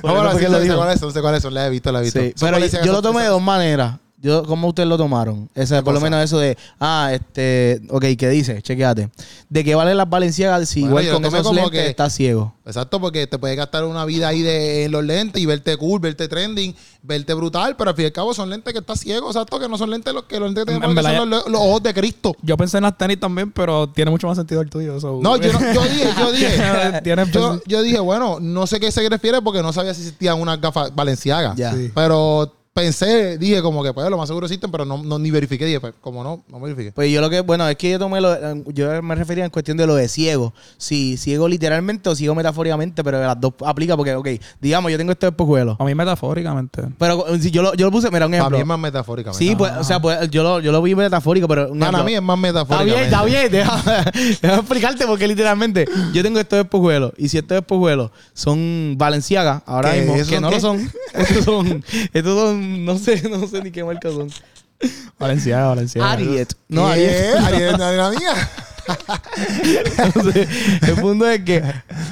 [0.02, 2.04] No, bueno, sí, sé, sé cuáles son, sé cuáles son, las he visto, las he
[2.04, 2.20] visto.
[2.20, 3.96] Sí, pero yo lo tomé de dos maneras.
[4.24, 5.50] Yo, ¿Cómo ustedes lo tomaron?
[5.54, 8.62] Ese, por lo menos eso de, ah, este, ok, ¿qué dice?
[8.62, 9.10] Chequéate.
[9.50, 12.54] ¿De qué valen las valenciagas si Bueno, igual con esos como lentes que- estás ciego?
[12.64, 16.00] Exacto, porque te puedes gastar una vida ahí de, en los lentes y verte cool,
[16.00, 19.26] verte trending, verte brutal, pero al fin y al cabo son lentes que estás ciego,
[19.28, 21.82] exacto, que no son lentes los que los lentes tenemos, que son los, los ojos
[21.82, 22.34] de Cristo.
[22.40, 24.98] Yo pensé en las tenis también, pero tiene mucho más sentido el tuyo.
[24.98, 28.80] so- No, yo, no- yo dije, yo dije, Tiene yo, yo dije, bueno, no sé
[28.80, 31.56] qué se refiere porque no sabía si existían unas gafas valenciagas.
[31.56, 31.74] Ya.
[31.74, 31.92] Sí.
[31.94, 35.64] Pero pensé, dije como que pues lo más seguro existen, pero no, no ni verifiqué,
[35.64, 36.90] dije, pues como no, no verifiqué.
[36.92, 38.36] Pues yo lo que, bueno, es que yo tomé lo,
[38.72, 40.52] yo me refería en cuestión de lo de ciego.
[40.76, 44.28] Si ciego literalmente o ciego metafóricamente, pero las dos aplica porque, ok,
[44.60, 45.76] digamos, yo tengo este espejuelo.
[45.78, 46.82] A mí metafóricamente.
[46.98, 48.58] Pero si yo lo, yo lo puse, mira, un Para mí ejemplo.
[48.58, 49.32] es más metafórica.
[49.32, 52.04] Sí, pues, o sea, pues yo lo, yo lo vi metafórico, pero un Para ejemplo-
[52.04, 52.84] mí es más Está metafórica.
[52.84, 53.52] bien, está bien.
[53.52, 53.82] Déjame,
[54.42, 59.92] déjame explicarte porque literalmente yo tengo estos espejuelos y si estos espejuelos son Valenciaga ahora
[59.92, 60.56] mismo, ¿Esos que no qué?
[60.56, 60.90] lo son.
[61.14, 64.30] Estos son, estos son, no sé, no sé ni qué marca son.
[65.18, 66.12] Valenciaga, Valenciaga.
[66.12, 66.52] Ariet.
[66.68, 67.36] No, Ariet.
[67.44, 68.50] Ariel, no es la mía.
[69.98, 70.48] Entonces,
[70.82, 71.62] el punto es que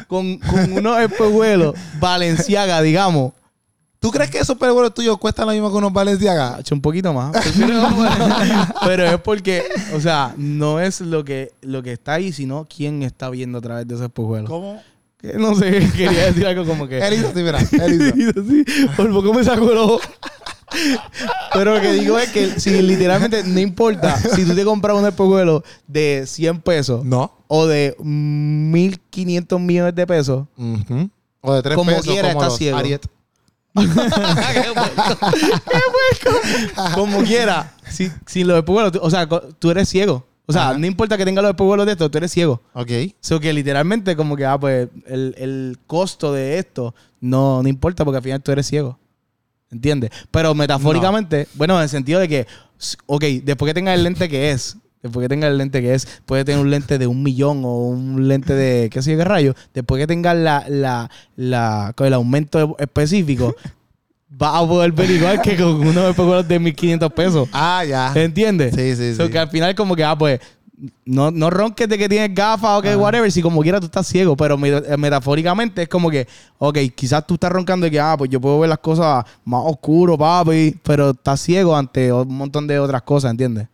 [0.07, 3.33] con, con unos espejuelos Valenciaga, digamos,
[4.03, 6.57] ¿Tú crees que esos peluelos tuyos cuestan lo mismo que unos Valenciaga?
[6.59, 7.33] hecho un poquito más.
[8.85, 9.63] Pero, es porque,
[9.95, 13.61] o sea, no es lo que, lo que está ahí, sino quién está viendo a
[13.61, 14.51] través de esos espejuelos.
[14.51, 14.83] ¿Cómo?
[15.19, 16.99] Que No sé, quería decir algo como que.
[16.99, 17.61] Él hizo así, mira.
[17.61, 18.19] Él hizo.
[18.19, 18.65] Hizo así,
[18.97, 20.01] por poco me sacó el ojo.
[21.55, 25.07] Pero lo que digo es que si literalmente no importa si tú te compras un
[25.07, 27.33] espejuelo de 100 pesos No.
[27.49, 30.47] o de 1500 millones de pesos.
[31.41, 32.07] O de tres Como pesos.
[32.07, 32.79] quiera, como está ciego.
[32.79, 33.07] Ariet.
[36.95, 40.27] como quiera, si, si los espejuelos, o sea, tú eres ciego.
[40.47, 40.79] O sea, Ajá.
[40.79, 42.61] no importa que tengas los espejuelos de esto, tú eres ciego.
[42.75, 42.91] Ok.
[43.21, 48.05] So que literalmente como que, ah, pues el, el costo de esto no, no importa
[48.05, 48.99] porque al final tú eres ciego.
[49.73, 50.11] ¿Entiendes?
[50.31, 52.47] Pero metafóricamente, bueno, en el sentido de que,
[53.07, 56.07] ok, después que tengas el lente que es, después que tengas el lente que es,
[56.27, 59.25] puede tener un lente de un millón o un lente de qué sé yo qué
[59.25, 63.57] rayo, después que tengas la, la, la, con el aumento específico,
[64.29, 67.49] vas a poder ver igual que con unos espejuelos de 1500 pesos.
[67.53, 68.13] Ah, ya.
[68.15, 68.75] ¿Entiendes?
[68.75, 69.33] Sí, sí, So sí.
[69.33, 70.39] que al final como que, ah, pues,
[71.05, 74.07] no, no ronques de que tienes gafas o que whatever, si como quiera tú estás
[74.07, 76.27] ciego, pero eh, metafóricamente es como que,
[76.59, 79.63] ok, quizás tú estás roncando de que, ah, pues yo puedo ver las cosas más
[79.65, 83.69] oscuro, papi, pero estás ciego ante un montón de otras cosas, ¿entiendes?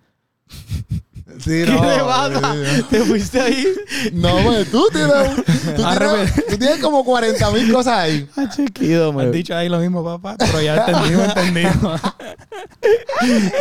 [1.39, 2.55] Sí, ¿Qué te pasa?
[2.91, 3.67] ¿Te fuiste ahí?
[4.13, 5.37] No, pues tú tienes,
[5.77, 8.29] tú tienes, tú tienes como 40 mil cosas ahí.
[8.37, 12.01] Ah, chiquito, Has me- dicho ahí lo mismo, papá, pero ya entendimos, entendimos.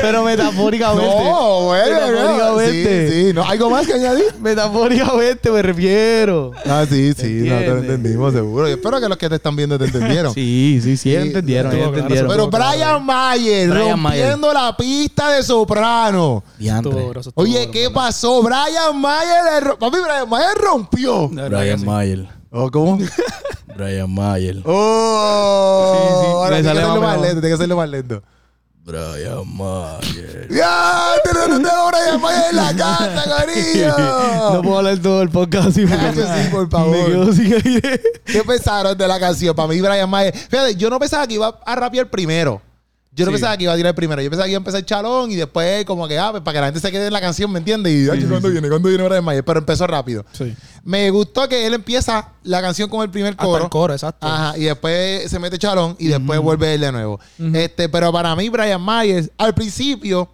[0.01, 1.05] Pero metafóricamente.
[1.23, 2.07] No, bueno, no.
[2.07, 3.09] Metafóricamente.
[3.09, 3.33] Sí, sí.
[3.33, 4.25] No, ¿Algo más que añadir?
[4.39, 6.51] Metafóricamente me refiero.
[6.65, 7.43] Ah, sí, sí.
[7.47, 8.67] No, te lo entendimos, seguro.
[8.67, 10.33] Yo espero que los que te están viendo te entendieron.
[10.33, 12.29] Sí, sí, sí, entendieron, claro, entendieron.
[12.29, 12.47] Pero.
[12.47, 16.43] Brian Mayer Brian rompiendo la pista de soprano.
[16.59, 18.41] Estuvo Oye, ¿qué pasó?
[18.43, 21.29] Brian Mayer, ro- papi, Brian Mayer rompió.
[21.29, 21.85] Verdad que sí.
[21.85, 22.27] Mayer.
[22.51, 22.97] ¿Oh, cómo?
[23.75, 24.61] Brian Mayer.
[24.65, 28.23] Oh, Sí, sí, ahora me tiene que hacerlo más lento, tiene que hacerlo más lento.
[28.83, 30.47] Brian Mayer.
[30.49, 31.11] ¡Ya!
[31.25, 34.61] ¡Tenemos a Brian Mayer en la casa, No cariño!
[34.63, 37.05] puedo hablar todo el podcast así porque Nacho, sí, por me favor.
[37.05, 38.01] quedo sin aire.
[38.25, 39.53] ¿Qué pensaron de la canción?
[39.55, 40.33] Para mí, Brian Mayer.
[40.35, 42.61] Fíjate, yo no pensaba que iba a rapear primero.
[43.17, 43.33] Yo no Sí.
[43.37, 44.21] pensaba que iba a tirar primero.
[44.21, 46.59] Yo pensaba que iba a empezar Chalón y después como que, ah, pues, para que
[46.61, 47.91] la gente se quede en la canción, ¿me entiendes?
[47.91, 48.69] Y, ay, ¿cuándo viene?
[48.69, 49.43] ¿Cuándo viene Brian Mayer?
[49.43, 50.23] Pero empezó rápido.
[50.31, 50.55] Sí.
[50.83, 53.63] Me gustó que él empieza la canción con el primer Hasta coro.
[53.65, 54.25] el coro, exacto.
[54.27, 57.19] Ajá, y después se mete Chalón y después vuelve él de nuevo.
[57.39, 57.57] Ujú.
[57.57, 60.29] Este, pero para mí, Brian Myers, al principio,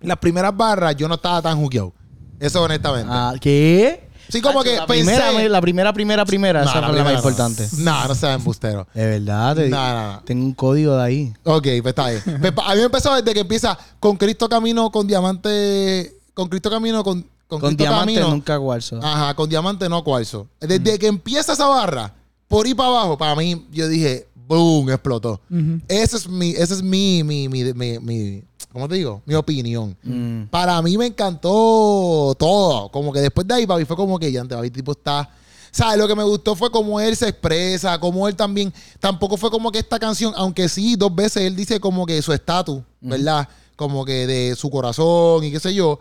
[0.00, 1.92] las primeras barras, yo no estaba tan jugueado.
[2.38, 3.08] Eso honestamente.
[3.10, 4.08] Ah, ¿Qué?
[4.32, 5.04] Sí, como que la pensé...
[5.04, 6.64] primera, la primera, primera, primera.
[6.64, 7.68] No, esa la fue la más importante.
[7.78, 8.86] No, no sea embustero.
[8.94, 9.76] De verdad, te No, digo.
[9.78, 10.22] no, no.
[10.24, 11.32] Tengo un código de ahí.
[11.44, 12.22] Ok, pues está bien.
[12.40, 16.16] Pues, a mí me empezó desde que empieza con Cristo Camino, con Diamante...
[16.34, 17.22] Con Cristo Camino, con...
[17.46, 18.30] Con, Con Cristo diamante Camino.
[18.30, 18.98] nunca cuarzo.
[19.02, 20.46] Ajá, con diamante no cuarzo.
[20.58, 22.14] Desde que empieza esa barra,
[22.48, 25.38] por ahí para abajo, para mí, yo dije, boom, explotó.
[25.86, 28.42] Ese es mi, ese es mi, mi, mi, mi, mi-
[28.72, 29.22] ¿cómo te digo?
[29.26, 29.96] Mi opinión.
[30.02, 30.44] Mm.
[30.44, 32.88] Para mí me encantó todo.
[32.90, 35.28] Como que después de ahí, papi, fue como que ya antes, papi, tipo está.
[35.70, 35.98] ¿Sabes?
[35.98, 38.72] Lo que me gustó fue cómo él se expresa, cómo él también.
[39.00, 42.32] Tampoco fue como que esta canción, aunque sí, dos veces él dice como que su
[42.32, 43.48] estatus, ¿verdad?
[43.76, 45.98] Como que de su corazón y qué sé yo.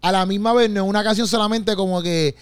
[0.00, 2.34] A la misma vez, no es una canción solamente como que.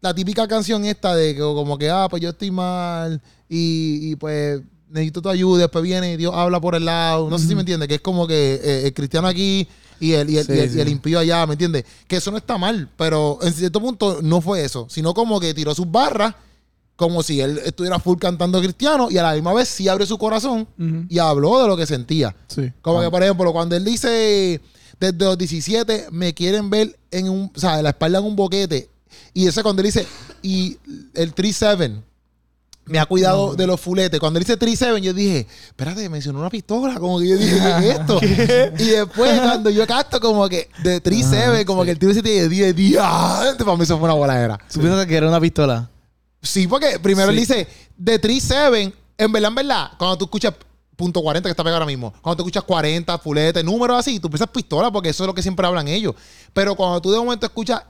[0.00, 4.14] La típica canción esta de que como que, ah, pues yo estoy mal y, y
[4.14, 5.60] pues necesito tu ayuda.
[5.62, 7.28] Después viene y Dios habla por el lado.
[7.30, 9.66] No sé si me entiendes, que es como que eh, el cristiano aquí
[10.00, 10.80] y el, y el, Sí, y el- y sí.
[10.80, 11.84] el impío allá, ¿me entiendes?
[12.06, 15.52] Que eso no está mal, pero en cierto punto no fue eso, sino como que
[15.54, 16.34] tiró sus barras
[16.96, 20.18] como si él estuviera full cantando cristiano y a la misma vez sí abrió su
[20.18, 20.66] corazón
[21.08, 22.34] y habló de lo que sentía.
[22.48, 22.72] Sí.
[22.82, 24.60] Como que, por ejemplo, cuando él dice
[24.98, 28.34] desde los 17 me quieren ver en un, o sea, en la espalda en un
[28.34, 28.90] boquete.
[29.32, 30.06] Y ese cuando él dice,
[30.42, 30.76] y
[31.14, 32.02] el 3-7
[32.88, 34.18] me ha cuidado de los fuletes.
[34.20, 36.98] Cuando él dice 3-7, yo dije, espérate, mencionó una pistola.
[36.98, 38.20] Como que yo dije, ¿qué es esto?
[38.78, 42.48] y después, cuando yo capto como que de 3-7, como que el tiro 7 de
[42.48, 42.98] 10, 10,
[43.58, 44.58] para mí eso fue una voladera.
[44.72, 45.88] ¿Tú piensas que era una pistola?
[46.42, 47.34] Sí, porque primero Sí.
[47.34, 50.54] él dice de 3-7, en verdad, en verdad, cuando tú escuchas
[50.96, 54.28] punto 40 que está pegado ahora mismo, cuando tú escuchas 40, fulete, números así, tú
[54.28, 56.14] piensas pistola porque eso es lo que siempre hablan ellos.
[56.52, 57.82] Pero cuando tú de momento escuchas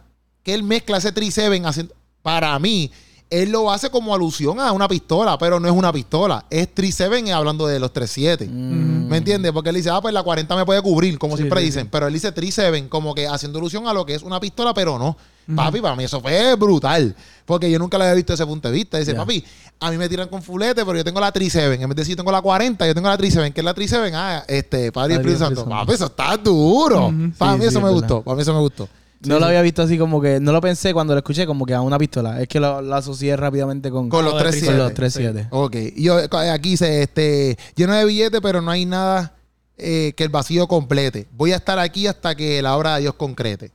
[0.42, 2.90] que él mezcla ese 3-7 haciendo, para mí,
[3.30, 7.30] él lo hace como alusión a una pistola, pero no es una pistola, es 3-7
[7.32, 8.48] hablando de los 3-7.
[8.48, 9.06] Mm.
[9.08, 9.52] ¿Me entiendes?
[9.52, 11.82] Porque él dice, ah, pues la 40 me puede cubrir, como Sí, siempre sí, dicen.
[11.84, 11.88] sí.
[11.92, 14.98] Pero él dice 3-7, como que haciendo alusión a lo que es una pistola, pero
[14.98, 15.16] no.
[15.56, 17.16] Papi, para mí eso fue brutal.
[17.46, 18.98] Porque yo nunca lo había visto desde ese punto de vista.
[18.98, 19.18] Dice, Ya.
[19.18, 19.42] papi,
[19.80, 21.72] a mí me tiran con fulete, pero yo tengo la 3-7.
[21.80, 23.54] En vez de decir yo tengo la 40, yo tengo la 3-7.
[23.54, 24.12] ¿Qué es la 3-7?
[24.14, 25.66] Ah, este, Padre y Padre y Espíritu Santo.
[25.66, 27.06] Papi, eso está duro.
[27.06, 27.30] Ujú.
[27.38, 27.92] Para Sí, mí eso es me verdad.
[27.94, 28.22] gustó.
[28.22, 28.88] Para mí eso me gustó.
[29.20, 30.40] No lo había visto así como que...
[30.40, 32.40] No lo pensé cuando lo escuché como que a una pistola.
[32.40, 34.08] Es que lo, lo asocié rápidamente con...
[34.08, 34.66] Con los Con 3-7.
[34.66, 35.48] con los 3-7.
[35.50, 35.76] Ok.
[35.96, 39.34] Y yo aquí dice, este, lleno de billetes, pero no hay nada
[39.76, 41.26] eh, que el vacío complete.
[41.32, 43.72] Voy a estar aquí hasta que la obra de Dios concrete.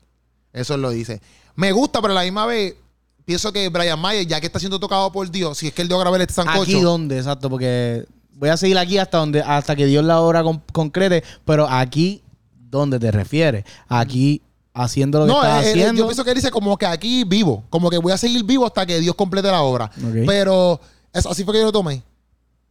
[0.54, 1.22] Eso lo dice.
[1.56, 2.76] Me gusta, pero a la misma vez
[3.26, 5.88] pienso que Brian Mayer, ya que está siendo tocado por Dios, si es que él
[5.88, 6.62] dio a grabar este sancocho.
[6.62, 10.44] Aquí donde, exacto, porque voy a seguir aquí hasta donde hasta que Dios la obra
[10.44, 12.22] con- concrete, pero aquí
[12.70, 13.64] ¿dónde te refieres?
[13.88, 14.42] Aquí
[14.74, 16.00] haciendo lo que No, estás eh, eh, haciendo.
[16.00, 18.66] yo pienso que él dice como que aquí vivo, como que voy a seguir vivo
[18.66, 19.92] hasta que Dios complete la obra.
[20.26, 20.80] Pero
[21.14, 22.02] eso, así fue que yo lo tomé.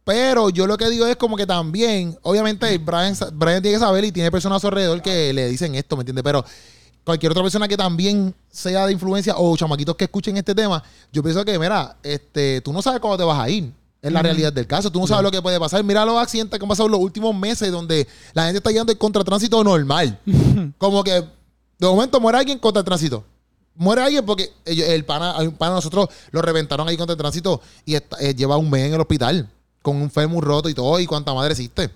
[0.03, 3.79] Pero yo lo que digo es como que también, obviamente, Brian, sa- Brian tiene que
[3.79, 6.23] saber y tiene personas a su alrededor que le dicen esto, ¿me entiendes?
[6.23, 6.43] Pero
[7.05, 11.23] cualquier otra persona que también sea de influencia o chamaquitos que escuchen este tema, yo
[11.23, 13.71] pienso que, mira, este, tú no sabes cuándo te vas a ir.
[14.01, 14.91] Es la realidad del caso.
[14.91, 15.81] Tú no sabes lo que puede pasar.
[15.81, 18.91] Mira los accidentes que han pasado en los últimos meses donde la gente está yendo
[18.91, 20.19] en contratránsito normal.
[20.77, 21.23] como que
[21.87, 23.23] de momento muere alguien contra el tránsito.
[23.75, 27.61] Muere alguien porque el pana, hay un pana nosotros lo reventaron ahí contra el tránsito
[27.85, 28.01] y eh,
[28.35, 29.49] lleva un mes en el hospital
[29.81, 31.89] con un fémur roto y todo y cuánta madre existe.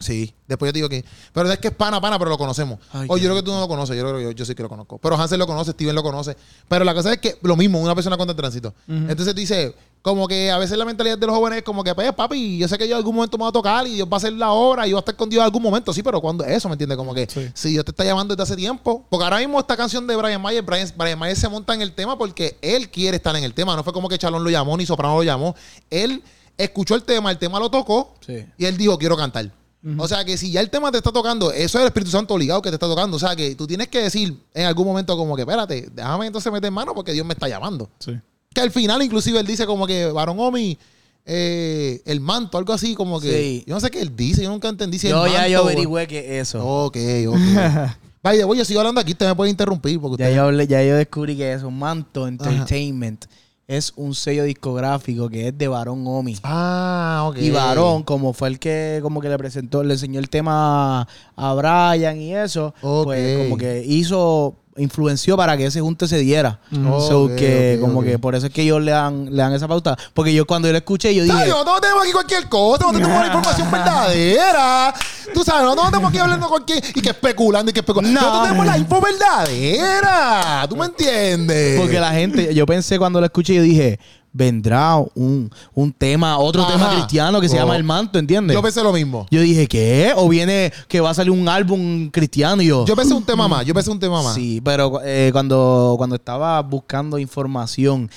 [0.00, 1.04] Sí, después yo te digo que.
[1.32, 2.78] Pero es que es pana, pana, pero lo conocemos.
[2.92, 4.54] Ay, o yo creo que tú no lo conoces, yo creo que yo, yo sí
[4.54, 4.98] que lo conozco.
[4.98, 6.36] Pero Hansel lo conoce, Steven lo conoce.
[6.68, 8.74] Pero la cosa es que lo mismo, una persona contra el tránsito.
[8.88, 12.12] Entonces dice, como que a veces la mentalidad de los jóvenes es como que, pues,
[12.12, 14.14] papi, yo sé que yo en algún momento me voy a tocar y Dios va
[14.14, 15.92] a hacer la obra y yo voy a estar con Dios en algún momento.
[15.94, 16.98] Sí, pero cuando es eso, ¿me entiendes?
[16.98, 17.48] Como que Sí.
[17.54, 19.06] si Dios te está llamando desde hace tiempo.
[19.08, 21.92] Porque ahora mismo esta canción de Brian Mayer, Brian, Brian Mayer se monta en el
[21.92, 23.74] tema porque él quiere estar en el tema.
[23.76, 25.54] No fue como que Chalón lo llamó ni Soprano lo llamó.
[25.88, 26.22] Él
[26.58, 28.44] escuchó el tema, el tema lo tocó Sí.
[28.58, 29.50] y él dijo, quiero cantar.
[29.98, 32.32] O sea que si ya el tema te está tocando, eso es el Espíritu Santo
[32.34, 33.16] obligado que te está tocando.
[33.16, 36.50] O sea que tú tienes que decir en algún momento como que, espérate, déjame entonces
[36.52, 37.90] meter mano porque Dios me está llamando.
[37.98, 38.12] Sí.
[38.54, 40.78] Que al final inclusive él dice como que, varón Omi,
[41.26, 43.30] eh, el manto, algo así como que...
[43.32, 43.64] Sí.
[43.66, 45.60] Yo no sé qué él dice, yo nunca entendí si yo el ya manto yo
[45.62, 46.66] averigüé que eso.
[46.66, 46.96] Ok,
[47.28, 47.36] ok.
[48.22, 50.36] Vaya, oye, sigo hablando aquí, usted me puede interrumpir porque Ya usted...
[50.36, 53.26] yo, hablé- ya yo descubrí que eso, Manto Entertainment,
[53.66, 56.36] es un sello discográfico que es de Varón Omi.
[56.42, 57.38] Ah, ok.
[57.38, 61.54] Y Varón, como fue el que como que le presentó, le enseñó el tema a
[61.54, 66.58] Brian y eso, pues como que hizo, influenció para que ese junte se diera.
[66.70, 66.84] Mm.
[67.00, 68.06] So Ok, que ok, como ok.
[68.06, 69.96] que por eso es que ellos le dan, le dan esa pauta.
[70.12, 72.92] Porque yo cuando yo lo escuché, yo dije, Tayo, no tenemos aquí cualquier cosa, no
[72.92, 74.94] tenemos la información verdadera.
[75.32, 78.20] Tú sabes, no estamos aquí hablando quién y que especulando y que especulando.
[78.20, 78.26] No.
[78.26, 80.66] Nosotros tenemos la info verdadera.
[80.68, 81.80] ¿Tú me entiendes?
[81.80, 83.98] Porque la gente, yo pensé cuando lo escuché, yo dije,
[84.36, 86.72] vendrá un, un tema, otro Ajá.
[86.72, 87.60] tema cristiano que se Oh.
[87.60, 88.52] llama El Manto, ¿entiendes?
[88.54, 89.26] Yo pensé lo mismo.
[89.30, 90.12] Yo dije, ¿qué?
[90.16, 92.84] O viene que va a salir un álbum cristiano y yo.
[92.84, 93.64] Yo pensé un tema más.
[93.64, 94.34] Yo pensé un tema más.
[94.34, 98.10] Sí, pero eh, cuando, cuando estaba buscando información,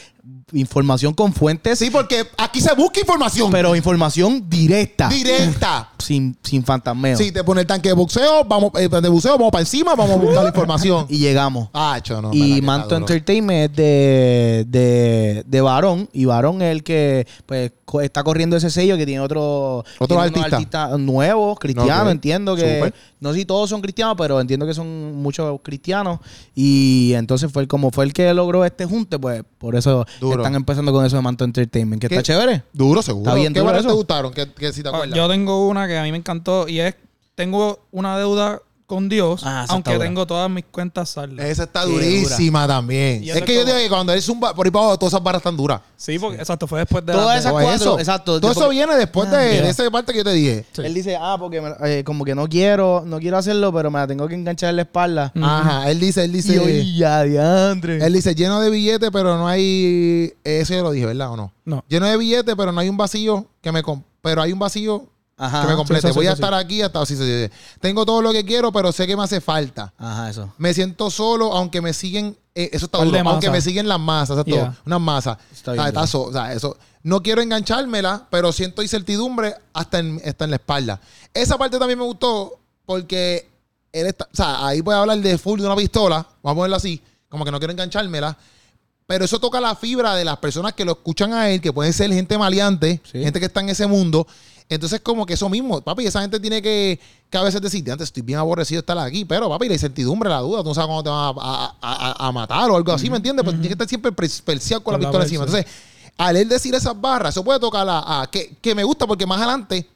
[0.53, 3.51] información con fuentes, Sí, porque aquí se busca información.
[3.51, 5.89] pero información directa, directa.
[5.99, 7.17] sin, sin fantasmeo.
[7.17, 10.15] Si te pone el tanque de boxeo, vamos, eh, de buceo, vamos para encima, vamos
[10.15, 11.05] a buscar la información.
[11.09, 11.69] Y llegamos.
[11.73, 12.31] Ah, cho, no.
[12.33, 12.95] y Manto.
[12.95, 16.09] Entertainment es de, de, de Varón.
[16.13, 20.07] Y Varón es el que pues, co- está corriendo ese sello que tiene otro Otro
[20.07, 20.55] tiene unos artista.
[20.83, 22.03] artistas nuevos, cristianos.
[22.05, 22.11] Ok.
[22.11, 22.77] Entiendo que.
[22.77, 22.93] Súper.
[23.19, 26.19] No sé si todos son cristianos, pero entiendo que son muchos cristianos.
[26.53, 30.41] Y entonces fue el, como fue el que logró este junte, pues por eso Duro.
[30.43, 32.01] están empezando con eso de Manto Entertainment.
[32.01, 32.15] Que ¿Qué?
[32.15, 32.63] está chévere.
[32.73, 33.29] Duro, seguro.
[33.29, 33.95] Está bien ¿Qué duro barras te eso.
[33.97, 34.33] gustaron?
[34.33, 35.15] ¿Qué, qué si te Ah, acuerdas?
[35.17, 36.95] Yo tengo una que a mí me encantó y es,
[37.35, 41.45] tengo una deuda con Dios, Ah, aunque tengo todas mis cuentas saldas.
[41.45, 43.21] Esa está Qué durísima también.
[43.21, 45.41] Es que yo digo que cuando él zumba por ahí para abajo, todas esas barras
[45.41, 45.81] están duras.
[45.97, 48.39] Sí, porque exacto, fue después de Todas la- esas Todo cuatro, eso, exacto.
[48.39, 50.65] Todo eso viene después de, Ah, esa parte que yo te dije.
[50.71, 50.81] Sí.
[50.85, 53.99] Él dice, ah, porque me- eh, como que no quiero, no quiero hacerlo, pero me
[53.99, 55.33] la tengo que enganchar en la espalda.
[55.41, 57.97] Ajá, él dice, él dice, Y yo, "Y ya, diantre.
[58.05, 61.51] él dice lleno de billetes, pero no hay, eso yo lo dije, ¿verdad o no?
[61.65, 61.83] No.
[61.89, 65.07] Lleno de billetes, pero no hay un vacío que me, com- pero hay un vacío
[65.37, 65.61] Ajá.
[65.61, 66.01] que me complete.
[66.01, 67.51] sí, sí, Voy a sí, estar aquí hasta, sí, sí, sí.
[67.79, 69.93] tengo todo lo que quiero, pero sé que me hace falta.
[69.97, 70.51] Ajá, eso.
[70.57, 74.31] Me siento solo, aunque me siguen, eh, eso está duro, aunque me siguen las masas,
[74.37, 74.75] exacto, Yeah.
[74.85, 75.37] unas masas.
[75.53, 76.07] Está O bien sea, está duro.
[76.11, 76.77] so- o sea, eso.
[77.03, 80.99] No quiero enganchármela, pero siento incertidumbre hasta en, hasta en la espalda.
[81.33, 83.47] Esa parte también me gustó porque
[83.93, 86.75] él está, o sea, ahí puede hablar de full de una pistola, vamos a ponerlo
[86.77, 88.35] así, como que no quiero enganchármela.
[89.05, 91.93] Pero eso toca la fibra de las personas que lo escuchan a él, que pueden
[91.93, 93.23] ser gente maleante, Sí.
[93.23, 94.27] gente que está en ese mundo.
[94.69, 96.99] Entonces, como que eso mismo, papi, esa gente tiene que,
[97.29, 100.29] que a veces decir, antes estoy bien aborrecido de estar aquí, pero papi, la incertidumbre,
[100.29, 102.91] la duda, tú no sabes cuándo te van a, a- a- a matar o algo
[102.91, 103.43] así, ¿me entiendes?
[103.45, 105.45] Pues tienes que estar siempre perseado con, Con la la pistola encima.
[105.45, 105.65] Entonces,
[106.17, 109.25] al él decir esas barras, eso puede tocar a, a- que, que me gusta porque
[109.25, 109.87] más adelante,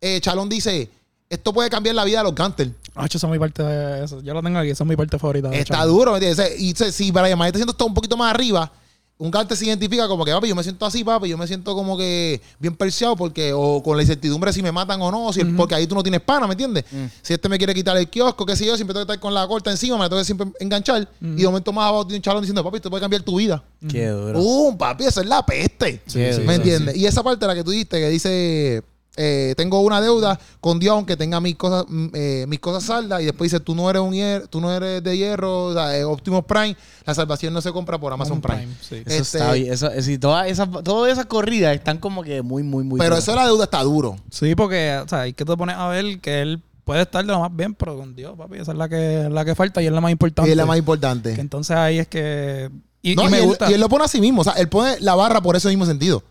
[0.00, 0.88] eh, Chalón dice,
[1.28, 2.70] esto puede cambiar la vida de los Ganters.
[2.94, 4.20] Ah, esa es mi parte de eso.
[4.22, 5.52] Yo la tengo aquí, esa es mi parte favorita.
[5.52, 6.60] Está duro, ¿me entiendes?
[6.60, 8.70] Y si Brian Mayer está haciendo esto un poquito más arriba,
[9.16, 11.74] un Gantel se identifica como que, papi, yo me siento así, papi, yo me siento
[11.74, 15.44] como que bien perseado porque, o con la incertidumbre si me matan o no, si
[15.44, 16.84] porque ahí tú no tienes pana, ¿me entiendes?
[16.90, 17.04] Mm.
[17.22, 19.32] Si este me quiere quitar el kiosco, qué sé yo, siempre tengo que estar con
[19.32, 21.08] la corta encima, me la tengo que siempre enganchar.
[21.20, 23.62] Y de momento más abajo tiene un chalón diciendo, papi, esto puede cambiar tu vida.
[23.88, 24.40] Qué duro.
[24.40, 25.04] ¡Uh, papi!
[25.04, 26.02] Esa es la peste.
[26.06, 26.96] Sí, sí, ¿Me sí, entiendes?
[26.96, 28.82] Y esa parte la que tú diste que dice,
[29.16, 33.22] eh, tengo una deuda con Dios aunque tenga mis cosas, mm, eh, mis cosas saldas.
[33.22, 35.96] Y después dice, tú no eres un hier- tú no eres de hierro, o sea,
[35.96, 36.76] eh, Optimus Prime.
[37.06, 38.68] La salvación no se compra por Amazon Prime.
[38.80, 38.96] sí.
[39.06, 39.72] Eso Este- está bien.
[39.72, 42.98] Eso, sí, todas esas, todas esas corridas están como que muy, muy, muy.
[42.98, 43.22] Pero duras.
[43.24, 44.16] eso de la deuda está duro.
[44.30, 47.32] Sí, porque, o sea, hay que te pones a ver que él puede estar de
[47.32, 49.86] lo más bien, pero con Dios, papi, esa es la que, la que falta y
[49.86, 50.48] es la más importante.
[50.48, 51.40] Y es la más Que importante.
[51.40, 52.70] entonces ahí es que...
[53.00, 53.70] Y, No, y y me él, gusta.
[53.70, 54.40] y él lo pone a sí mismo.
[54.40, 56.22] O sea, él pone la barra por ese mismo sentido.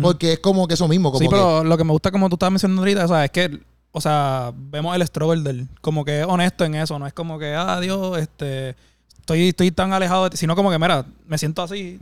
[0.00, 1.10] Porque es como que eso mismo.
[1.10, 3.24] Como sí, que, pero lo que me gusta, como tú estabas mencionando ahorita, o sea,
[3.24, 3.60] es que,
[3.92, 5.68] o sea, vemos el él.
[5.80, 6.98] Como que es honesto en eso.
[6.98, 8.76] No es como que, ah, Dios, este,
[9.18, 10.36] estoy, estoy tan alejado de ti.
[10.36, 11.98] Sino como que, mira, me siento así.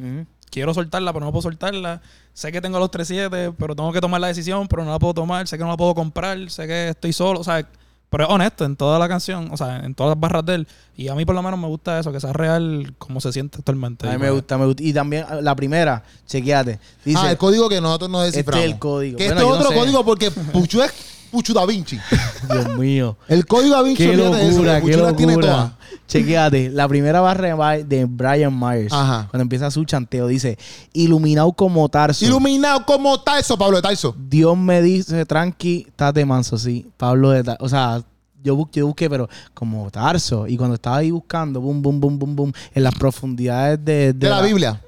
[0.51, 2.01] Quiero soltarla, pero no puedo soltarla.
[2.33, 5.15] Sé que tengo los 3-7, pero tengo que tomar la decisión, pero no la puedo
[5.15, 5.47] tomar.
[5.49, 6.51] Sé que no la puedo comprar.
[6.51, 7.41] Sé que estoy solo.
[7.41, 7.67] O sea,
[8.11, 9.49] pero es honesto en toda la canción.
[9.53, 10.69] O sea, en todas las barras de él.
[10.97, 13.59] Y a mí por lo menos me gusta eso, que sea real como se siente
[13.59, 14.07] actualmente.
[14.07, 14.83] A mí me pues, gusta, me gusta.
[14.83, 16.79] Y también ah, la primera, chequeate.
[17.05, 18.65] Dice, ah, el código que nosotros no este desciframos.
[18.65, 19.19] es el código.
[19.19, 19.79] Que Bueno, este es no otro sé.
[19.79, 20.93] código porque Puchu es
[21.31, 21.99] Puchu Da Vinci.
[22.51, 23.17] Dios mío.
[23.29, 25.73] El código Da Vinci Qué olvídate de eso, locura, qué Puchu las tiene todas.
[26.09, 29.29] Chequéate, la primera barra de Brian Myers, Ajá.
[29.31, 30.59] cuando empieza su chanteo, dice,
[30.95, 32.25] iluminado como Tarso.
[32.25, 34.17] Iluminado como Tarso, Pablo de Tarso.
[34.19, 36.87] Dios me dice, tranqui, estate manso, sí.
[36.97, 37.63] Pablo de Tarso.
[37.63, 38.03] O sea,
[38.43, 40.47] yo busqué, yo busqué, pero como Tarso.
[40.47, 44.15] Y cuando estaba ahí buscando, boom, boom, boom, boom, boom, en las profundidades de...
[44.15, 44.81] De, la, Biblia.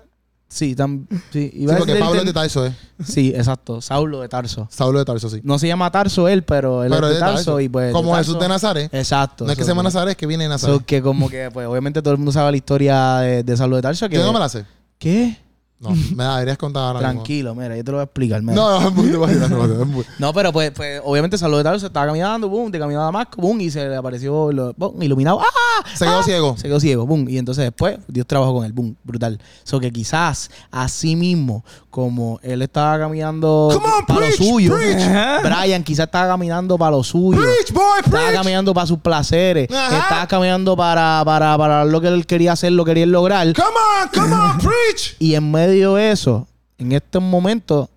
[0.53, 2.75] Sí, tam- sí, Sí, iba a porque decir Pablo del- es de Tarso, ¿eh?
[3.05, 3.81] Sí, exacto.
[3.81, 4.67] Saulo de Tarso.
[4.69, 5.41] Saulo de Tarso, sí.
[5.45, 7.93] No se llama Tarso él, pero él Pero es de Tarso, y pues...
[7.93, 8.93] Como Jesús de Nazaret.
[8.93, 9.45] Exacto.
[9.45, 10.75] No es que se llama Nazaret, es que viene de Nazaret.
[10.77, 13.77] so que como que, pues, obviamente todo el mundo sabe la historia de, de Saulo
[13.77, 14.09] de Tarso.
[14.09, 14.65] Que, Yo no me la sé.
[14.99, 15.37] ¿Qué?
[15.81, 17.12] No, me la deberías contar ahora mismo.
[17.14, 18.43] Tranquilo, mira, yo te lo voy a explicar.
[18.43, 18.55] mira.
[18.55, 22.07] No, no, es muy es muy- No, pero pues, pues obviamente Saulo de Tarso estaba
[22.07, 25.85] caminando, boom, de camino a Damasco, boom, y se le apareció lo- boom, iluminado, ¡ah!
[25.95, 26.55] Se quedó ciego.
[26.59, 27.27] Se quedó ciego, boom.
[27.31, 29.40] Y entonces después Dios trabajó con él, boom, brutal.
[29.64, 35.43] So que quizás así mismo, como él estaba caminando on, para preach, lo suyo, preach.
[35.43, 37.40] Brian quizás estaba caminando para lo suyo.
[37.40, 39.71] Preach, boy, Estaba caminando para sus placeres.
[39.73, 39.99] Ajá.
[39.99, 43.51] Estaba caminando para, para, para lo que él quería hacer, lo quería lograr.
[43.55, 43.69] Come
[44.03, 45.16] on, come on, preach.
[45.19, 46.46] Y en medio de eso,
[46.78, 47.88] en estos momentos,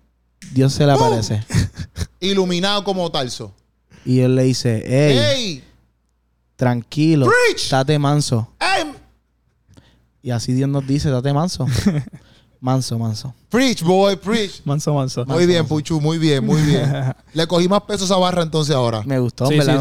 [0.52, 1.42] Dios se le aparece.
[2.20, 3.54] Iluminado como Tarso.
[4.04, 5.64] Y él le dice, hey, ¡Ey!
[6.56, 7.70] tranquilo, Preach.
[7.70, 8.48] date manso.
[8.60, 8.92] ¡Ey!
[10.22, 11.66] Y así Dios nos dice, date manso.
[12.64, 13.34] manso, manso.
[13.50, 14.62] Preach, boy, preach.
[14.64, 15.24] Manso, manso.
[15.26, 16.90] Muy bien, Puchu, muy bien, muy bien.
[17.34, 19.02] Le cogí más peso a esa barra entonces ahora.
[19.04, 19.78] Me gustó, Sí, me la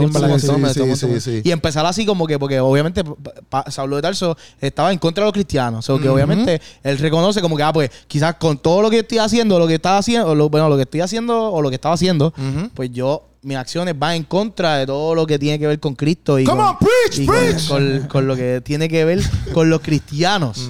[1.19, 1.41] sí.
[1.43, 3.03] Y empezar así como que, porque obviamente
[3.49, 5.89] pa- Saulo de Tarso estaba en contra de los cristianos.
[5.89, 8.99] O sea, que obviamente él reconoce como que, ah, pues quizás con todo lo que
[8.99, 11.69] estoy haciendo, lo que estaba haciendo, o lo, bueno, lo que estoy haciendo o lo
[11.69, 12.33] que estaba haciendo,
[12.75, 15.95] pues yo, mis acciones van en contra de todo lo que tiene que ver con
[15.95, 17.67] Cristo y, Come con, on, preach, y preach.
[17.69, 19.21] con- con lo que tiene que ver
[19.53, 20.69] con los cristianos.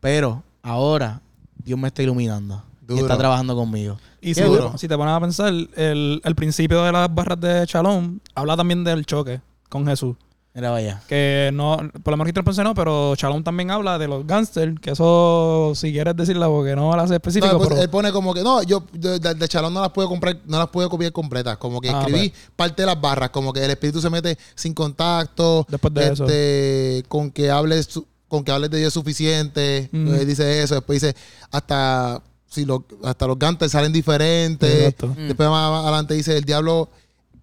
[0.00, 1.20] Pero ahora
[1.64, 3.98] Dios me está iluminando y está trabajando conmigo.
[4.20, 4.72] Y si, duro.
[4.78, 8.82] si te pones a pensar, el, el principio de las barras de Shalom habla también
[8.84, 10.16] del choque con Jesús.
[10.54, 11.00] Mira, vaya.
[11.06, 14.90] Que no, por lo menos pensé no, pero Shalom también habla de los gangsters, que
[14.90, 18.34] eso, si quieres decirla, porque no la hace específico, No, pues, pero él pone como
[18.34, 21.12] que no, yo de, de- de Chalón no las puedo comprar, no las puedo copiar
[21.12, 21.58] completas.
[21.58, 24.74] Como que Ah, escribí parte de las barras, como que el espíritu se mete sin
[24.74, 25.64] contacto.
[25.68, 26.24] Después de eso.
[26.24, 29.88] este, con que hables su- con que hables de Dios suficiente.
[29.92, 30.14] Mm.
[30.14, 30.76] Eh, dice eso.
[30.76, 31.16] Después dice
[31.50, 34.72] hasta si lo, hasta los gantes salen diferentes.
[34.72, 35.14] Exacto.
[35.16, 36.88] Después más, más adelante dice el diablo.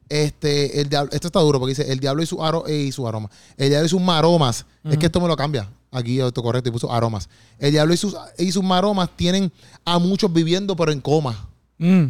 [0.08, 3.08] Este, el diablo, esto está duro porque dice el diablo y su aro, y su
[3.08, 3.30] aroma.
[3.58, 4.66] El diablo y sus maromas.
[4.84, 5.68] Es que esto me lo cambia.
[5.92, 7.28] Aquí autocorrecto y puso aromas.
[7.58, 9.52] El diablo y sus, y sus maromas tienen
[9.84, 11.48] a muchos viviendo, pero en coma.
[11.80, 12.08] Mm.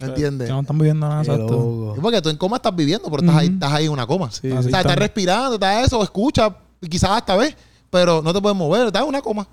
[0.00, 0.48] ¿Entiendes?
[0.48, 1.42] Que no están viviendo nada, exacto.
[1.42, 1.96] loco.
[2.02, 4.30] Porque tú en coma estás viviendo, pero estás, ahí, estás ahí en una coma.
[4.30, 4.70] Sí, o sí.
[4.70, 7.54] sea, estás respirando, estás eso, escucha, y quizás hasta ves,
[7.92, 9.46] pero no te puedes mover, estás en una coma.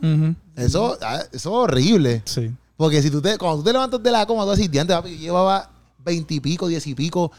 [0.56, 2.22] Eso, ah, eso es horrible.
[2.24, 2.50] Sí.
[2.78, 5.10] Porque si tú te, cuando tú te levantas de la coma, tú decís, diante, papi,
[5.10, 5.70] yo llevaba
[6.06, 7.34] veintipico, diez y pico,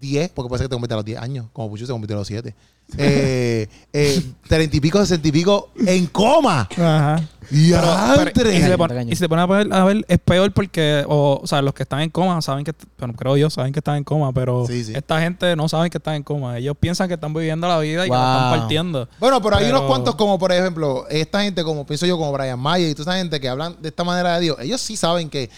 [0.00, 2.16] diez, porque puede ser que te convierta a los diez años, como Puchu se convirtió
[2.16, 2.54] a los siete.
[2.98, 6.68] Eh, eh, treinta y pico, sesenta y pico en coma.
[6.76, 7.22] Ajá.
[7.50, 9.12] Y Pero- pero- y, si Caño, te pon- caño.
[9.12, 11.72] y si te pones a ver, a ver, es peor porque, o, o sea, los
[11.72, 14.66] que están en coma saben que, bueno, creo yo, saben que están en coma, pero
[14.66, 14.92] Sí, sí.
[14.94, 16.58] esta gente no saben que están en coma.
[16.58, 18.34] Ellos piensan que están viviendo la vida y que la Wow.
[18.36, 19.08] están partiendo.
[19.18, 22.32] Bueno, pero hay Pero- unos cuantos como, por ejemplo, esta gente, como pienso yo, como
[22.32, 24.96] Brian Mayer y toda esa gente que hablan de esta manera de Dios, ellos sí
[24.96, 25.48] saben que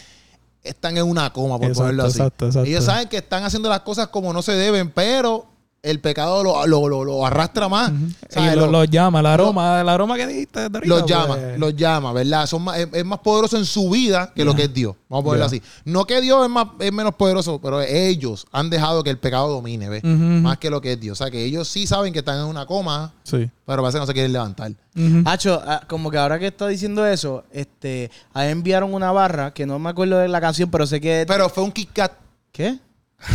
[0.69, 2.19] están en una coma, por Exacto, ponerlo así.
[2.19, 2.69] exacto, exacto.
[2.69, 5.47] Ellos saben que están haciendo las cosas como no se deben, pero
[5.91, 7.93] el pecado lo, lo, lo- lo arrastra más.
[8.29, 8.53] ¿Sabes?
[8.53, 10.61] Y lo- llama, el aroma, el aroma que dijiste.
[10.61, 12.47] ahorita, los pues, llama, los llama, ¿verdad?
[12.47, 14.95] Son más, es, es más poderoso en su vida que lo que es Dios.
[15.09, 15.63] Vamos a ponerlo así.
[15.85, 19.49] No que Dios es, más, es menos poderoso, pero ellos han dejado que el pecado
[19.49, 20.03] domine, ¿ves?
[20.05, 21.21] Más que lo que es Dios.
[21.21, 23.49] O sea, que ellos sí saben que están en una coma, Sí.
[23.65, 24.73] pero parece que no se quieren levantar.
[24.97, 25.23] Ujú.
[25.27, 29.67] Hacho, ah, como que ahora que está diciendo eso, este, ahí enviaron una barra que
[29.67, 31.25] no me acuerdo de la canción, pero sé que.
[31.29, 32.13] Pero fue un Kit Kat.
[32.51, 32.79] ¿Qué?
[33.19, 33.33] Ay,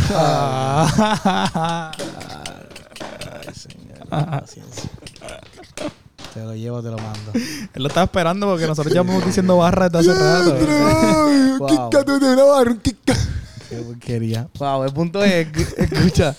[3.54, 4.90] señor, paciencia.
[6.34, 7.32] Te lo llevo, te lo mando.
[7.34, 10.56] Él lo estaba esperando porque nosotros llevamos diciendo barra desde hace rato.
[11.90, 13.16] Kat, de una barra, un Kit Kat.
[13.68, 14.48] Qué porquería.
[14.58, 16.36] Wow, el punto es, escu- escucha,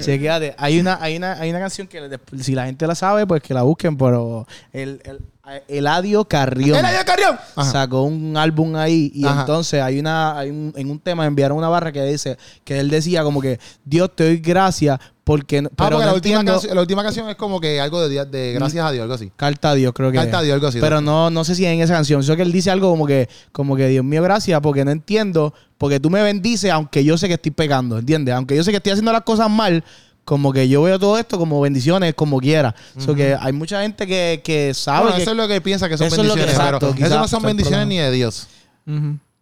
[0.00, 3.42] chequéate, hay una, hay una, hay una canción que si la gente la sabe, pues
[3.42, 5.20] que la busquen, pero el, el,
[5.68, 7.36] Eladio Carrión ¡Eladio Carrión!
[7.56, 7.70] Ajá.
[7.70, 9.40] sacó un álbum ahí y Ajá.
[9.40, 12.88] entonces hay una, hay un, en un tema enviaron una barra que dice, que él
[12.90, 16.34] decía como que Dios te doy gracias porque, no- Ah, pero porque no la, última
[16.40, 19.14] entiendo- canción, la última canción es como que algo de, de gracias a Dios, algo
[19.14, 19.32] así.
[19.36, 20.18] Carta a Dios, creo que.
[20.18, 20.44] Carta a es.
[20.46, 20.80] Dios, algo así.
[20.80, 22.20] Pero no, no sé si en esa canción.
[22.20, 24.90] Yo sé que él dice algo como que, como que Dios mío, gracias, porque no
[24.90, 28.34] entiendo, porque tú me bendices, aunque yo sé que estoy pecando, ¿entiendes?
[28.34, 29.82] Aunque yo sé que estoy haciendo las cosas mal,
[30.24, 32.74] como que yo veo todo esto como bendiciones, como quiera.
[32.96, 35.22] O sea, que hay mucha gente que, que sabe Bueno, que.
[35.22, 37.10] eso es lo que piensa que son eso es lo que- bendiciones, exacto, pero quizás
[37.10, 38.46] eso no son bendiciones ni de Dios.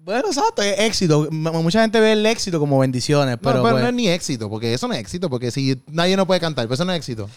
[0.04, 1.28] Bueno, exacto, es éxito.
[1.30, 3.62] Mucha gente ve el éxito como bendiciones, No, pero.
[3.62, 6.26] pero pues, no es ni éxito, porque eso no es éxito, porque si nadie no
[6.26, 7.28] puede cantar, pues eso no es éxito.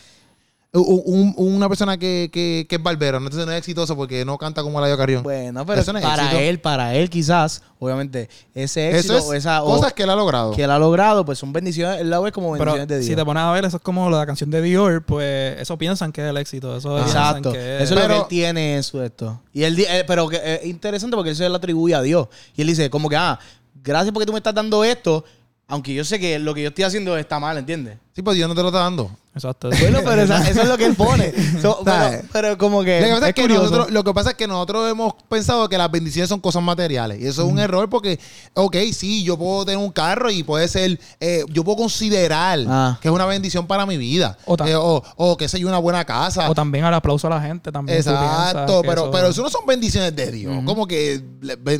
[0.77, 4.25] Un- un- una persona que, que, que es barbero, no, entonces no es exitoso porque
[4.25, 5.23] no canta como Eladio Carrión.
[5.23, 6.41] bueno, pero Eso no es para éxito.
[6.41, 9.63] él, para él quizás, obviamente, ese eso éxito es o esa.
[9.63, 10.51] o cosas que él ha logrado.
[10.51, 13.05] que él ha logrado, pues son bendiciones, él la ve como Pero bendiciones de Dios.
[13.07, 16.11] si te pones a ver, eso es como la canción de Dior, pues eso piensan
[16.11, 16.75] que es el éxito.
[16.75, 17.51] Eso piensan Exacto.
[17.53, 19.41] que Eso es lo que él tiene en su esto.
[19.53, 22.27] Y él, di- eh, pero que es interesante porque él se lo atribuye a Dios.
[22.55, 23.39] Y él dice, como que, ah,
[23.81, 25.23] gracias porque tú me estás dando esto,
[25.67, 27.97] aunque yo sé que lo que yo estoy haciendo está mal, ¿entiendes?
[28.15, 29.11] Sí, pues Dios no te lo está dando.
[29.33, 29.69] Exacto.
[29.81, 31.33] Bueno, pero esa- eso es lo que él pone.
[31.61, 31.83] So,
[32.31, 33.01] pero, como que.
[33.01, 35.67] Lo que, pasa es es que nosotros, lo que pasa es que nosotros hemos pensado
[35.67, 37.19] que las bendiciones son cosas materiales.
[37.21, 38.17] Y eso es un error porque,
[38.53, 42.97] ok, sí, yo puedo tener un carro y puede ser, eh, yo puedo considerar Ah.
[43.01, 44.37] que es una bendición para mi vida.
[44.45, 46.49] O Eh, o, o que sé yo, una buena casa.
[46.49, 47.97] O también al aplauso a la gente también.
[47.97, 50.63] Exacto, pero eso- pero eso no son bendiciones de Dios.
[50.65, 51.21] Como que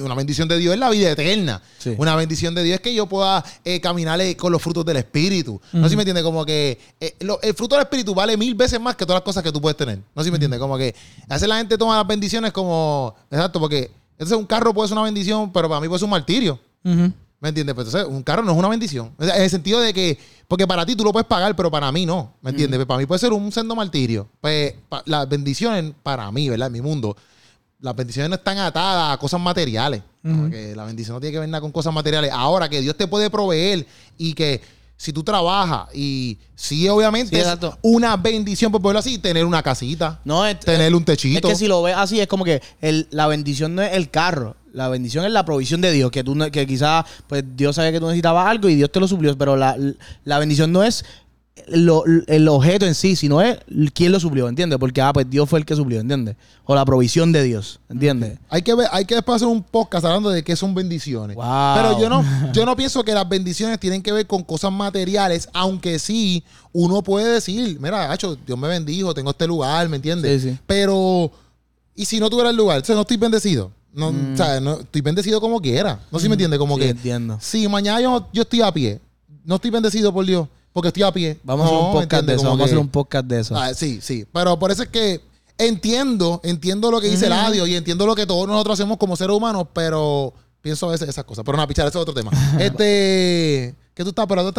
[0.04, 1.62] una bendición de Dios es la vida eterna.
[1.78, 1.94] Sí.
[1.98, 4.98] Una bendición de Dios es que yo pueda eh, caminar eh, con los frutos del
[4.98, 5.62] Espíritu.
[5.72, 8.54] No sé si me entiende, como que eh, lo- el fruto del Espíritu vale mil
[8.56, 10.00] veces más que todas las cosas que tú puedes tener.
[10.14, 10.94] No sé si me entiende, como que
[11.30, 15.06] veces la gente toma las bendiciones como, exacto, porque entonces un carro puede ser una
[15.06, 16.60] bendición, pero para mí puede ser un martirio.
[16.84, 17.76] ¿Me ¿Me entiendes?
[17.76, 19.12] Pues entonces, un carro no es una bendición.
[19.18, 20.18] O sea, en el sentido de que,
[20.48, 22.34] porque para ti tú lo puedes pagar, pero para mí no.
[22.42, 22.78] ¿Me entiendes?
[22.78, 24.28] Pues para mí puede ser un sendo martirio.
[24.42, 26.68] Pues pa- las bendiciones, para mí, ¿verdad?
[26.68, 27.16] En mi mundo,
[27.82, 30.02] las bendiciones no están atadas a cosas materiales.
[30.50, 32.32] Que la bendición no tiene que ver nada con cosas materiales.
[32.34, 33.86] Ahora que Dios te puede proveer
[34.18, 34.62] y que
[34.98, 39.62] si tú trabajas y sí, obviamente Sí, es una bendición, por ponerlo así, tener una
[39.62, 41.48] casita, No, es, tener un techito.
[41.48, 44.10] Es que si lo ves así, es como que el- la bendición no es el
[44.10, 44.56] carro.
[44.72, 46.12] La bendición es la provisión de Dios.
[46.12, 49.00] Que tú no- que quizás pues, Dios sabía que tú necesitabas algo y Dios te
[49.00, 49.38] lo suplió.
[49.38, 49.78] Pero la,
[50.26, 51.06] la bendición no es
[51.68, 53.58] lo- el objeto en sí, sino es
[53.93, 54.78] quién lo suplió, ¿entiendes?
[54.78, 56.36] Porque ah, pues Dios fue el que suplió, ¿entiendes?
[56.66, 58.38] O la provisión de Dios, ¿entiendes?
[58.49, 61.36] Hay que ver, hay que después hacer un podcast hablando de qué son bendiciones.
[61.36, 61.76] Wow.
[61.76, 65.47] Pero yo no, yo no pienso que las bendiciones tienen que ver con cosas materiales,
[65.53, 66.43] aunque sí
[66.74, 70.41] uno puede decir, mira, Hacho, Dios me bendijo, tengo este lugar, ¿me entiendes?
[70.41, 70.60] Sí, sí.
[70.68, 71.32] Pero,
[71.95, 72.82] ¿y si no tuviera el lugar?
[72.82, 73.72] O sea, no estoy bendecido.
[73.93, 76.01] No, o sea, no, estoy bendecido como quiera.
[76.12, 76.80] No sé si me entiende, como Mm.
[76.80, 77.38] Sí, que entiendo.
[77.41, 78.99] si mañana yo, yo estoy a pie,
[79.45, 81.40] no estoy bendecido por Dios, porque estoy a pie.
[81.42, 82.40] Vamos a hacer un ¿me podcast de eso.
[82.40, 83.56] Como Vamos a hacer un podcast de eso.
[83.56, 84.26] Ah, sí, sí.
[84.30, 85.22] Pero por eso es que
[85.58, 89.16] entiendo, entiendo lo que dice el audio y entiendo lo que todos nosotros hacemos como
[89.16, 91.46] seres humanos, pero pienso a veces esas cosas.
[91.46, 92.30] Pero no, pichar, ese es otro tema.
[92.60, 93.74] este.
[93.94, 94.52] ¿Qué tú estás pero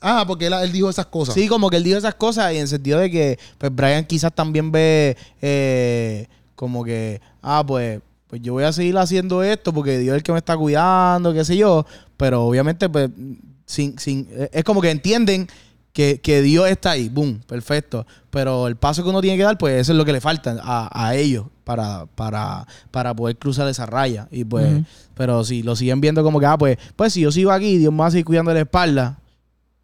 [0.00, 1.36] Ah, porque él, él dijo esas cosas.
[1.36, 4.04] Sí, como que él dijo esas cosas y en el sentido de que pues Brian
[4.04, 9.72] quizás también ve eh, como que, ah, pues, pues yo voy a seguir haciendo esto
[9.72, 13.08] porque Dios es el que me está cuidando, qué sé yo, pero obviamente pues
[13.70, 15.48] sin, sin, eh, es como que entienden
[15.92, 19.58] que, que Dios está ahí, boom, perfecto, pero el paso que uno tiene que dar,
[19.58, 23.68] pues eso es lo que le falta a, a ellos para, para, para poder cruzar
[23.68, 24.82] esa raya y pues,
[25.14, 27.92] pero si lo siguen viendo como que, ah, pues, pues si yo sigo aquí, Dios
[27.92, 29.20] me va a seguir cuidando la espalda,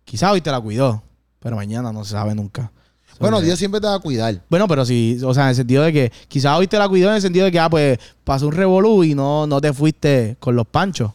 [0.07, 1.03] Quizás hoy te la cuidó,
[1.41, 2.70] pero mañana no se sabe nunca.
[3.18, 4.41] Bueno, Dios siempre te va a cuidar.
[4.49, 7.09] Bueno, pero sí, o sea, en el sentido de que quizás hoy te la cuidó
[7.09, 10.37] en el sentido de que, ah, pues pasó un revolú y no, no te fuiste
[10.39, 11.11] con los panchos.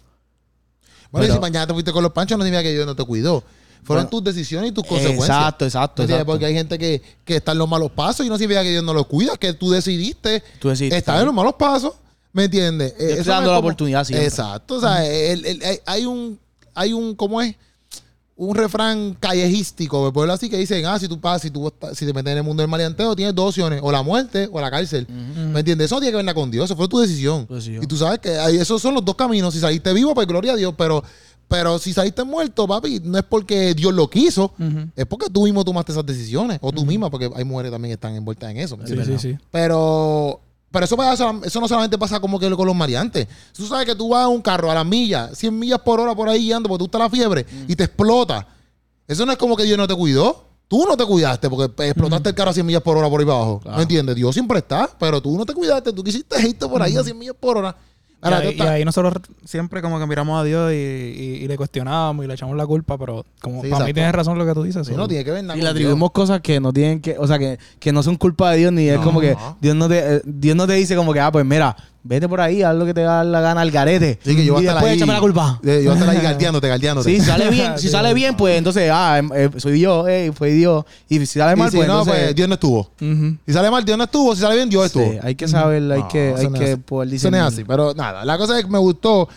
[1.11, 3.03] Bueno, y si mañana te fuiste con los panchos, no significa que Dios no te
[3.03, 3.43] cuidó.
[3.83, 5.27] Fueron Bueno, tus decisiones y tus consecuencias.
[5.29, 6.05] Exacto, exacto.
[6.25, 8.83] Porque hay gente que, que está en los malos pasos y no significa que Dios
[8.83, 10.97] no los cuida, que tú decidiste Tú decidiste.
[10.97, 11.93] estar en los malos pasos.
[12.33, 12.93] ¿Me entiendes?
[12.99, 14.27] Eh, estoy dando la como- oportunidad siempre.
[14.27, 14.75] Exacto.
[14.75, 16.39] O sea, el- el- el- hay un,
[16.75, 17.55] hay un, ¿cómo es?
[18.35, 22.05] Un refrán callejístico, por ponerlo así, que dicen, ah, si tú pasas, si tú si
[22.05, 24.71] te metes en el mundo del maleanteo, tienes dos opciones, o la muerte o la
[24.71, 25.05] cárcel.
[25.09, 25.85] ¿Me entiendes?
[25.85, 27.47] Eso no tiene que ver con Dios, eso fue tu decisión.
[27.81, 29.53] Y tú sabes que esos son los dos caminos.
[29.53, 31.03] Si saliste vivo, pues gloria a Dios, pero,
[31.47, 34.53] pero si saliste muerto, papi, no es porque Dios lo quiso,
[34.95, 37.95] es porque tú mismo tomaste esas decisiones, o tú misma, porque hay mujeres también que
[37.95, 38.77] están envueltas en eso.
[38.77, 39.37] ¿me Sí, sí, sí.
[39.51, 40.41] Pero,
[40.71, 43.27] pero eso, pasa eso no solamente pasa como que con los mariantes.
[43.53, 46.15] Tú sabes que tú vas a un carro a las millas, 100 millas por hora
[46.15, 48.47] por ahí guiando, porque tú estás la fiebre y te explota.
[49.07, 50.45] Eso no es como que Dios no te cuidó.
[50.69, 53.25] Tú no te cuidaste porque explotaste el carro a 100 millas por hora por ahí
[53.25, 53.59] para abajo.
[53.59, 53.75] Claro.
[53.75, 54.15] ¿Me entiendes?
[54.15, 55.91] Dios siempre está, pero tú no te cuidaste.
[55.91, 57.75] Tú quisiste irte por ahí a 100 millas por hora.
[58.21, 59.13] Ahora, ahí, y ahí nosotros
[59.45, 62.65] siempre como que miramos a Dios y, y- y le cuestionábamos y le echamos la
[62.67, 63.93] culpa, pero como Sí, para mí exacto.
[63.95, 64.85] tienes razón lo que tú dices.
[64.85, 65.71] Sí, no tiene que ver nada Y le Dios.
[65.71, 68.71] atribuimos cosas que no tienen que, o sea, que, que no son culpa de Dios,
[68.73, 69.03] ni es No.
[69.03, 71.75] como que Dios no te, eh, Dios no te dice como que, ah, pues mira,
[72.03, 74.19] vete por ahí, haz lo que te da la gana al garete.
[74.23, 74.97] Sí, que yo voy y a estar después ahí.
[74.97, 75.59] échame la culpa.
[75.63, 77.09] Eh, Yo voy a estar ahí galdeándote, galdeándote.
[77.09, 80.31] Sí, si sale bien, si sale bien, pues entonces, ah, em, eh, soy yo, eh,
[80.33, 80.83] fue Dios.
[81.09, 82.79] Y si sale Y mal, si pues no, entonces, pues Dios no estuvo.
[83.01, 83.37] Ujú.
[83.45, 84.35] Si sale mal, Dios no estuvo.
[84.35, 85.11] Si sale bien, Dios estuvo.
[85.11, 86.81] sí, hay que saber, hay No, que, eso hay no es que así.
[86.81, 87.41] poder Eso no discernir.
[87.41, 88.25] es así, pero nada.
[88.25, 89.27] La cosa es que me gustó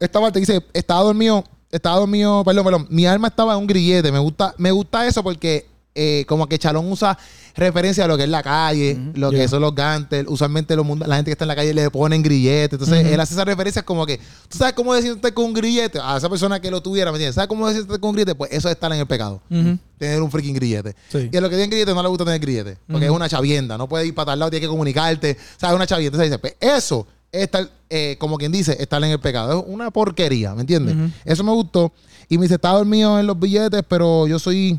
[0.00, 0.40] esta parte.
[0.40, 2.86] Dice, estaba dormido, estaba dormido, perdón, perdón.
[2.90, 4.10] Mi alma estaba en un grillete.
[4.12, 7.18] Me gusta, me gusta eso porque eh, como que Chalón usa
[7.56, 10.24] referencia a lo que es la calle, lo que son los gantes.
[10.28, 12.76] Usualmente los la gente que está en la calle le ponen grillete.
[12.76, 14.18] Entonces, él hace esas referencias como que,
[14.48, 15.98] ¿tú sabes cómo decirte con un grillete?
[16.00, 17.34] A esa persona que lo tuviera, ¿me entiendes?
[17.34, 18.34] ¿Sabes cómo decirte con un grillete?
[18.36, 19.42] Pues eso es estar en el pecado.
[19.48, 20.94] Tener un freaking grillete.
[21.08, 21.28] Sí.
[21.32, 22.78] Y a lo que tienen grillete no le gusta tener grillete.
[22.86, 23.76] Porque es una chavienda.
[23.76, 25.36] No puede ir para tal lado, tiene que comunicarte.
[25.56, 25.74] ¿Sabes?
[25.74, 26.16] Una chavienda.
[26.16, 29.60] Entonces dice, pues eso es estar, eh, como quien dice, estar en el pecado.
[29.60, 30.94] Es una porquería, ¿me entiendes?
[31.24, 31.92] Eso me gustó.
[32.28, 34.78] Y me dice, estaba dormido en los billetes, pero yo soy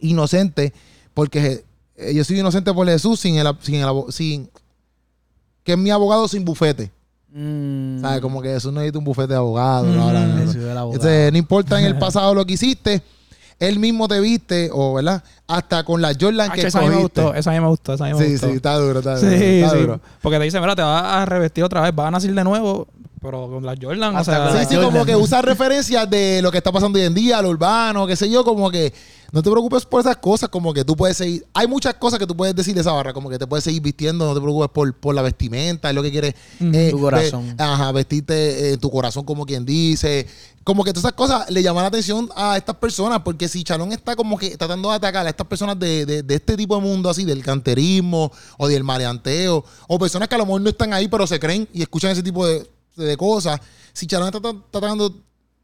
[0.00, 0.72] inocente
[1.14, 1.64] porque
[1.96, 4.50] eh, yo soy inocente por Jesús sin el, sin el sin
[5.62, 6.90] que es mi abogado sin bufete.
[7.32, 8.00] Mm.
[8.00, 8.20] ¿Sabes?
[8.20, 9.84] Como que Jesús no necesita un bufete de abogado.
[9.86, 9.98] Mm.
[9.98, 10.92] abogado.
[10.92, 13.02] Entonces, no importa en el pasado lo que hiciste,
[13.58, 16.88] él mismo te viste, o verdad, hasta con la Jordan Ah, que esa a mí
[16.88, 18.48] me gustó, esa a mí me gustó, esa a mí me Sí, gustó.
[18.48, 19.30] sí, está duro, está duro.
[19.30, 19.78] Sí, está sí.
[19.80, 20.00] duro.
[20.20, 22.86] Porque te dice, mira, te vas a revestir otra vez, vas a nacer de nuevo,
[23.20, 24.52] pero con las Jordan, o sea...
[24.52, 24.92] Sí, sí, Jordan.
[24.92, 28.14] como que usa referencias de lo que está pasando hoy en día, lo urbano, qué
[28.14, 28.92] sé yo, como que
[29.36, 31.46] no te preocupes por esas cosas, como que tú puedes seguir.
[31.52, 33.82] Hay muchas cosas que tú puedes decir de esa barra, como que te puedes seguir
[33.82, 36.34] vistiendo, no te preocupes por, por la vestimenta, es lo que quieres.
[36.58, 36.70] Ujú.
[36.74, 37.54] eh, Tu corazón.
[37.54, 40.26] ve- ajá, vestirte eh, tu corazón, como quien dice.
[40.64, 43.92] Como que todas esas cosas le llaman la atención a estas personas, porque si Chalón
[43.92, 46.80] está como que tratando de atacar a estas personas de, de- de este tipo de
[46.80, 50.92] mundo así, del canterismo o del mareanteo, o personas que a lo mejor no están
[50.94, 52.66] ahí, pero se creen y escuchan ese tipo de,
[52.96, 53.60] de cosas.
[53.92, 55.14] Si Chalón está tra- tratando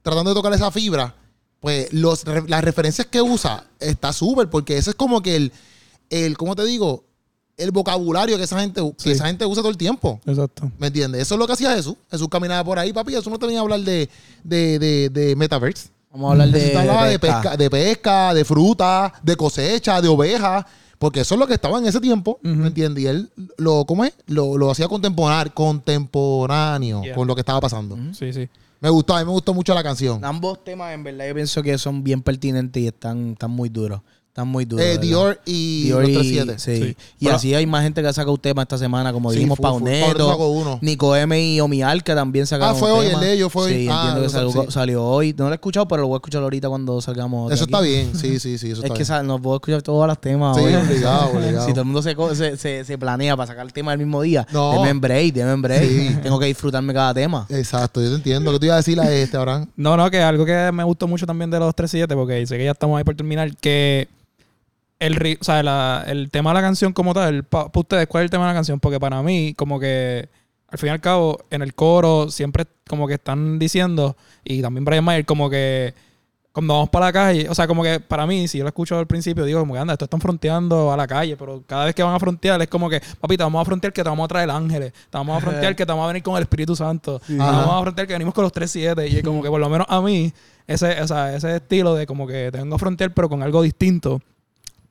[0.03, 1.15] tratando de tocar esa fibra,
[1.63, 5.53] pues los, re- las referencias que usa está súper, porque ese es como que el,
[6.11, 7.05] el, ¿cómo te digo?
[7.57, 10.21] El vocabulario que esa gente, que esa gente usa todo el tiempo.
[10.27, 10.71] Exacto.
[10.79, 11.23] ¿Me entiendes?
[11.23, 11.95] Eso es lo que hacía Jesús.
[12.11, 13.13] Jesús caminaba por ahí, papi.
[13.13, 14.11] Jesús no te venía a hablar de,
[14.45, 15.89] de, de, de metaverse.
[16.11, 17.57] Vamos a hablar de, hablaba de pesca.
[17.57, 20.65] de pesca, de fruta, de cosecha, de ovejas.
[20.99, 23.03] Porque eso es lo que estaba en ese tiempo, ¿me entiendes?
[23.03, 24.13] Y él lo, ¿cómo es?
[24.27, 27.15] Lo, lo hacía contemporáneo, contemporáneo Yeah.
[27.15, 27.97] con lo que estaba pasando.
[28.15, 28.49] Sí, sí.
[28.83, 30.25] Me gustó, a mí me gustó mucho la canción.
[30.25, 34.01] Ambos temas, en verdad, yo pienso que son bien pertinentes y están, están muy duros.
[34.33, 34.83] Están muy duros.
[34.87, 34.97] Eh.
[34.97, 36.59] Dior y Dior los y- 37.
[36.59, 36.77] sí.
[36.83, 36.97] Sí.
[37.21, 39.59] Y Pero- así hay más gente que ha sacado temas esta semana, como Sí, dijimos.
[39.61, 40.79] Pauneto.
[40.81, 43.19] Nico M y Omial, que también sacaron Ah, fue un hoy, tema.
[43.19, 43.73] el de ellos fue hoy.
[43.75, 44.59] Sí, Ah, entiendo que salió, sí.
[44.71, 45.35] salió hoy.
[45.37, 47.53] No lo he escuchado, pero lo voy a escuchar ahorita cuando salgamos.
[47.53, 47.73] Eso aquí.
[47.75, 48.69] está bien, sí, sí, sí.
[48.71, 49.05] Eso Es está que bien.
[49.07, 50.57] sa- no puedo escuchar todos los temas.
[50.57, 50.75] Sí, hoy.
[50.77, 51.67] obligado, obligado.
[51.67, 53.99] Si todo el mundo se, co- se, se, se planea para sacar el tema el
[53.99, 54.73] mismo día, No.
[54.73, 55.83] deme en break, deme en break.
[55.83, 56.17] Sí.
[56.23, 57.45] Tengo que disfrutarme cada tema.
[57.51, 58.51] Exacto, yo te entiendo.
[58.53, 59.67] ¿Qué te iba a decir a este, Abraham?
[59.77, 62.65] No, no, que algo que me gustó mucho también de los 37, porque sé que
[62.65, 64.09] ya estamos ahí por terminar, que
[65.07, 68.27] el, o sea, la- el tema de la canción como tal, para ustedes, ¿cuál es
[68.27, 68.81] el tema de la canción?
[68.81, 70.29] Porque para mí, como que,
[70.69, 74.85] al fin y al cabo, en el coro siempre como que están diciendo, y también
[74.85, 75.93] Brian Mayer, como que
[76.53, 78.99] cuando vamos para la calle, o sea, como que para mí, si yo lo escucho
[78.99, 81.95] al principio, digo, como que anda, esto están fronteando a la calle, pero cada vez
[81.95, 84.27] que van a frontear es como que, papi, te vamos a frontear que te vamos
[84.27, 86.77] a traer ángeles, te vamos a frontear que te vamos a venir con el Espíritu
[86.77, 87.53] Santo, te Ajá.
[87.53, 90.01] vamos a frontear que venimos con los 3-7, y como que por lo menos a
[90.03, 90.31] mí,
[90.67, 93.63] ese, o sea, ese estilo de como que te vengo a frontear, pero con algo
[93.63, 94.21] distinto,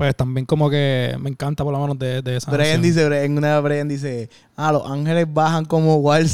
[0.01, 3.07] pues también como que me encanta por lo menos de, de esa Brian canción.
[3.07, 6.27] dice, en una Brian dice, ah, los ángeles bajan como algo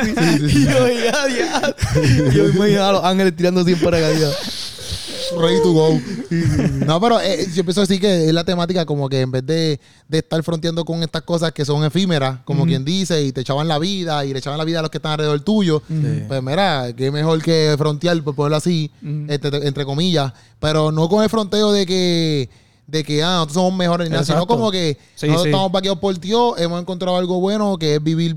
[0.00, 0.14] así.
[0.48, 1.74] y yo, ya, ya.
[2.32, 4.72] yo me imagino a los ángeles tirando siempre paracaídas.
[5.38, 6.00] Ready to go.
[6.86, 9.78] No, pero eh, yo pienso así que es la temática como que en vez de,
[10.08, 13.68] de estar fronteando con estas cosas que son efímeras, como quien dice, y te echaban
[13.68, 16.22] la vida y le echaban la vida a los que están alrededor tuyo, Sí.
[16.28, 18.90] pues mira, qué mejor que frontear, por ponerlo así,
[19.28, 22.48] este, entre comillas, pero no con el fronteo de que
[22.86, 25.48] de que ah, nosotros somos mejores ni nada, sino como que Sí, nosotros sí.
[25.48, 28.36] estamos vaqueados por Dios, hemos encontrado algo bueno que es vivir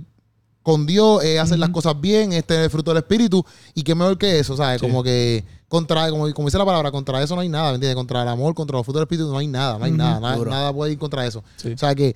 [0.64, 3.44] con Dios, es hacer las cosas bien, es tener el fruto del Espíritu,
[3.74, 4.82] y qué mejor que eso, ¿sabes?
[4.82, 4.88] Sí.
[4.88, 7.96] Como que contra, como, como dice la palabra, contra eso no hay nada, ¿me entiendes?
[7.96, 10.46] Contra el amor, contra los frutos del Espíritu no hay nada, no hay nada, nada,
[10.46, 11.40] nada puede ir contra eso.
[11.40, 12.16] O sea que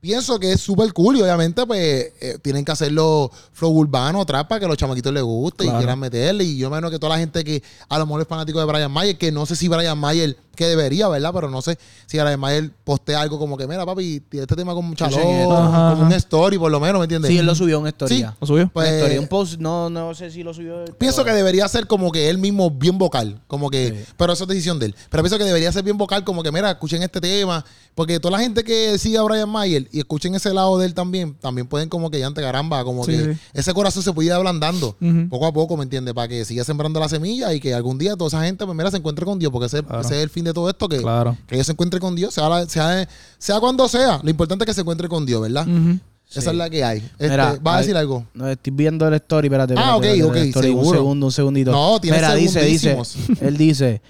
[0.00, 4.44] pienso que es súper cool y obviamente pues eh, tienen que hacerlo flow urbano atrás
[4.44, 6.44] para que a los chamaquitos les guste y quieran meterle.
[6.44, 8.92] Y yo menos que toda la gente que a lo mejor es fanático de Brian
[8.92, 11.30] Mayer, que no sé si Brian Mayer, que debería, ¿verdad?
[11.32, 14.74] Pero no sé si Brian Mayer postea algo como que, mira papi, tiene este tema
[14.74, 15.04] con esto.
[15.06, 17.30] Ajá, como un story por lo menos, ¿me entiendes?
[17.30, 18.36] Sí, él lo subió en una historia.
[18.40, 18.70] ¿Lo subió?
[18.72, 20.84] Pues, historia, un post, no, no sé si lo subió.
[20.98, 24.12] Pienso que debería ser como que él mismo bien vocal, como que, Sí.
[24.16, 24.94] pero eso es decisión de él.
[25.10, 28.32] Pero pienso que debería ser bien vocal, como que, mira, escuchen este tema, porque toda
[28.32, 31.66] la gente que sigue a Brian Mayer y escuchen ese lado de él también, también
[31.66, 33.40] pueden como que ya ante caramba, como Sí, que sí.
[33.54, 34.96] ese corazón se puede ir ablandando
[35.30, 36.14] poco a poco, ¿me entiendes?
[36.14, 38.90] Para que siga sembrando la semilla y que algún día toda esa gente, pues mira,
[38.90, 40.00] se encuentre con Dios, porque ese, Claro.
[40.02, 41.36] ese es el fin de todo esto, que, Claro.
[41.46, 44.66] que ellos se encuentren con Dios, sea, la- sea, sea cuando sea, lo importante es
[44.66, 45.66] que se encuentre con Dios, ¿verdad?
[46.28, 46.48] Esa Sí.
[46.48, 46.98] es la que hay.
[46.98, 48.24] Este, Mira, ¿Vas a decir algo?
[48.34, 49.74] No, estoy viendo el story, espérate.
[49.76, 50.98] Ah, ok, espérate, ok, story, Un seguro.
[50.98, 51.70] segundo, un segundito.
[51.70, 52.98] No, tiene Mira, dice, dice.
[53.40, 54.02] Él dice.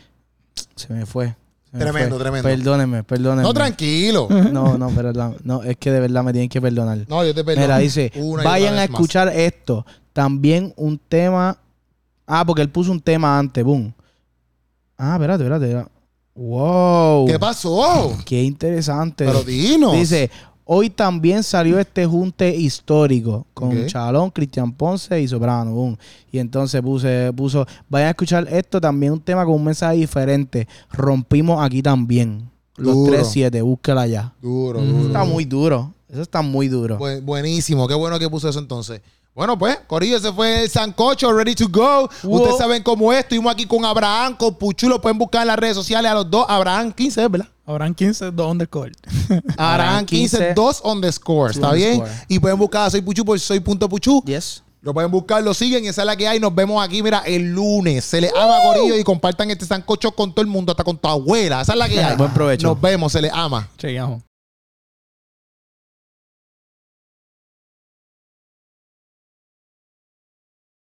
[0.74, 1.34] Se me fue.
[1.70, 2.24] se me Tremendo, fue.
[2.24, 2.48] tremendo.
[2.48, 3.42] Perdónenme, perdónenme.
[3.42, 4.28] No, tranquilo.
[4.30, 5.36] No, no, perdón.
[5.44, 7.04] No, es que de verdad me tienen que perdonar.
[7.06, 7.66] No, yo te perdono.
[7.66, 8.10] Mira, dice,
[8.44, 8.84] vayan a más.
[8.88, 9.84] escuchar esto.
[10.14, 11.58] También un tema.
[12.26, 13.92] Ah, porque él puso un tema antes, boom.
[14.96, 15.90] Ah, espérate, espérate.
[16.36, 17.26] Wow.
[17.26, 18.16] ¿Qué pasó?
[18.24, 19.24] Qué interesante.
[19.24, 19.92] Pero dinos.
[19.94, 20.30] Dice,
[20.64, 23.86] hoy también salió este junte histórico con.
[23.86, 25.72] Chalón, Cristian Ponce y Soprano.
[25.72, 25.96] boom.
[26.30, 30.68] Y entonces puse, puso, vayan a escuchar esto también, un tema con un mensaje diferente.
[30.92, 32.50] Rompimos aquí también.
[32.76, 33.12] Los Duro.
[33.18, 34.34] 3-7, búsquela ya.
[34.42, 34.88] Duro, Mm.
[34.88, 35.06] duro.
[35.06, 35.92] Está muy duro.
[36.10, 36.98] Eso está muy duro.
[36.98, 37.88] Bu- buenísimo.
[37.88, 39.00] Qué bueno que puso eso entonces.
[39.36, 42.08] Bueno, pues, Corillo, ese fue el Sancocho, ready to go.
[42.22, 42.36] Wow.
[42.36, 43.18] Ustedes saben cómo es.
[43.18, 44.88] Estuvimos aquí con Abraham, con Puchu.
[44.88, 46.46] Lo pueden buscar en las redes sociales a los dos.
[46.48, 47.46] Abraham 15, ¿verdad?
[47.66, 48.92] Habrán 15, 2 underscore.
[49.58, 51.50] Abraham 15, 2 on the score.
[51.50, 51.96] ¿Está bien?
[51.96, 52.10] score.
[52.28, 54.22] Y pueden buscar a Soy Puchu por Soy.puchu.
[54.24, 54.62] Yes.
[54.80, 56.40] Lo pueden buscar, lo siguen y esa es la que hay.
[56.40, 58.06] Nos vemos aquí, mira, el lunes.
[58.06, 61.08] Se les ama, Corillo, y compartan este sancocho con todo el mundo, hasta con tu
[61.08, 61.60] abuela.
[61.60, 62.16] Esa es la que hay.
[62.16, 62.68] Buen provecho.
[62.68, 63.68] Nos vemos, se les ama.
[63.76, 64.22] Chequeamos.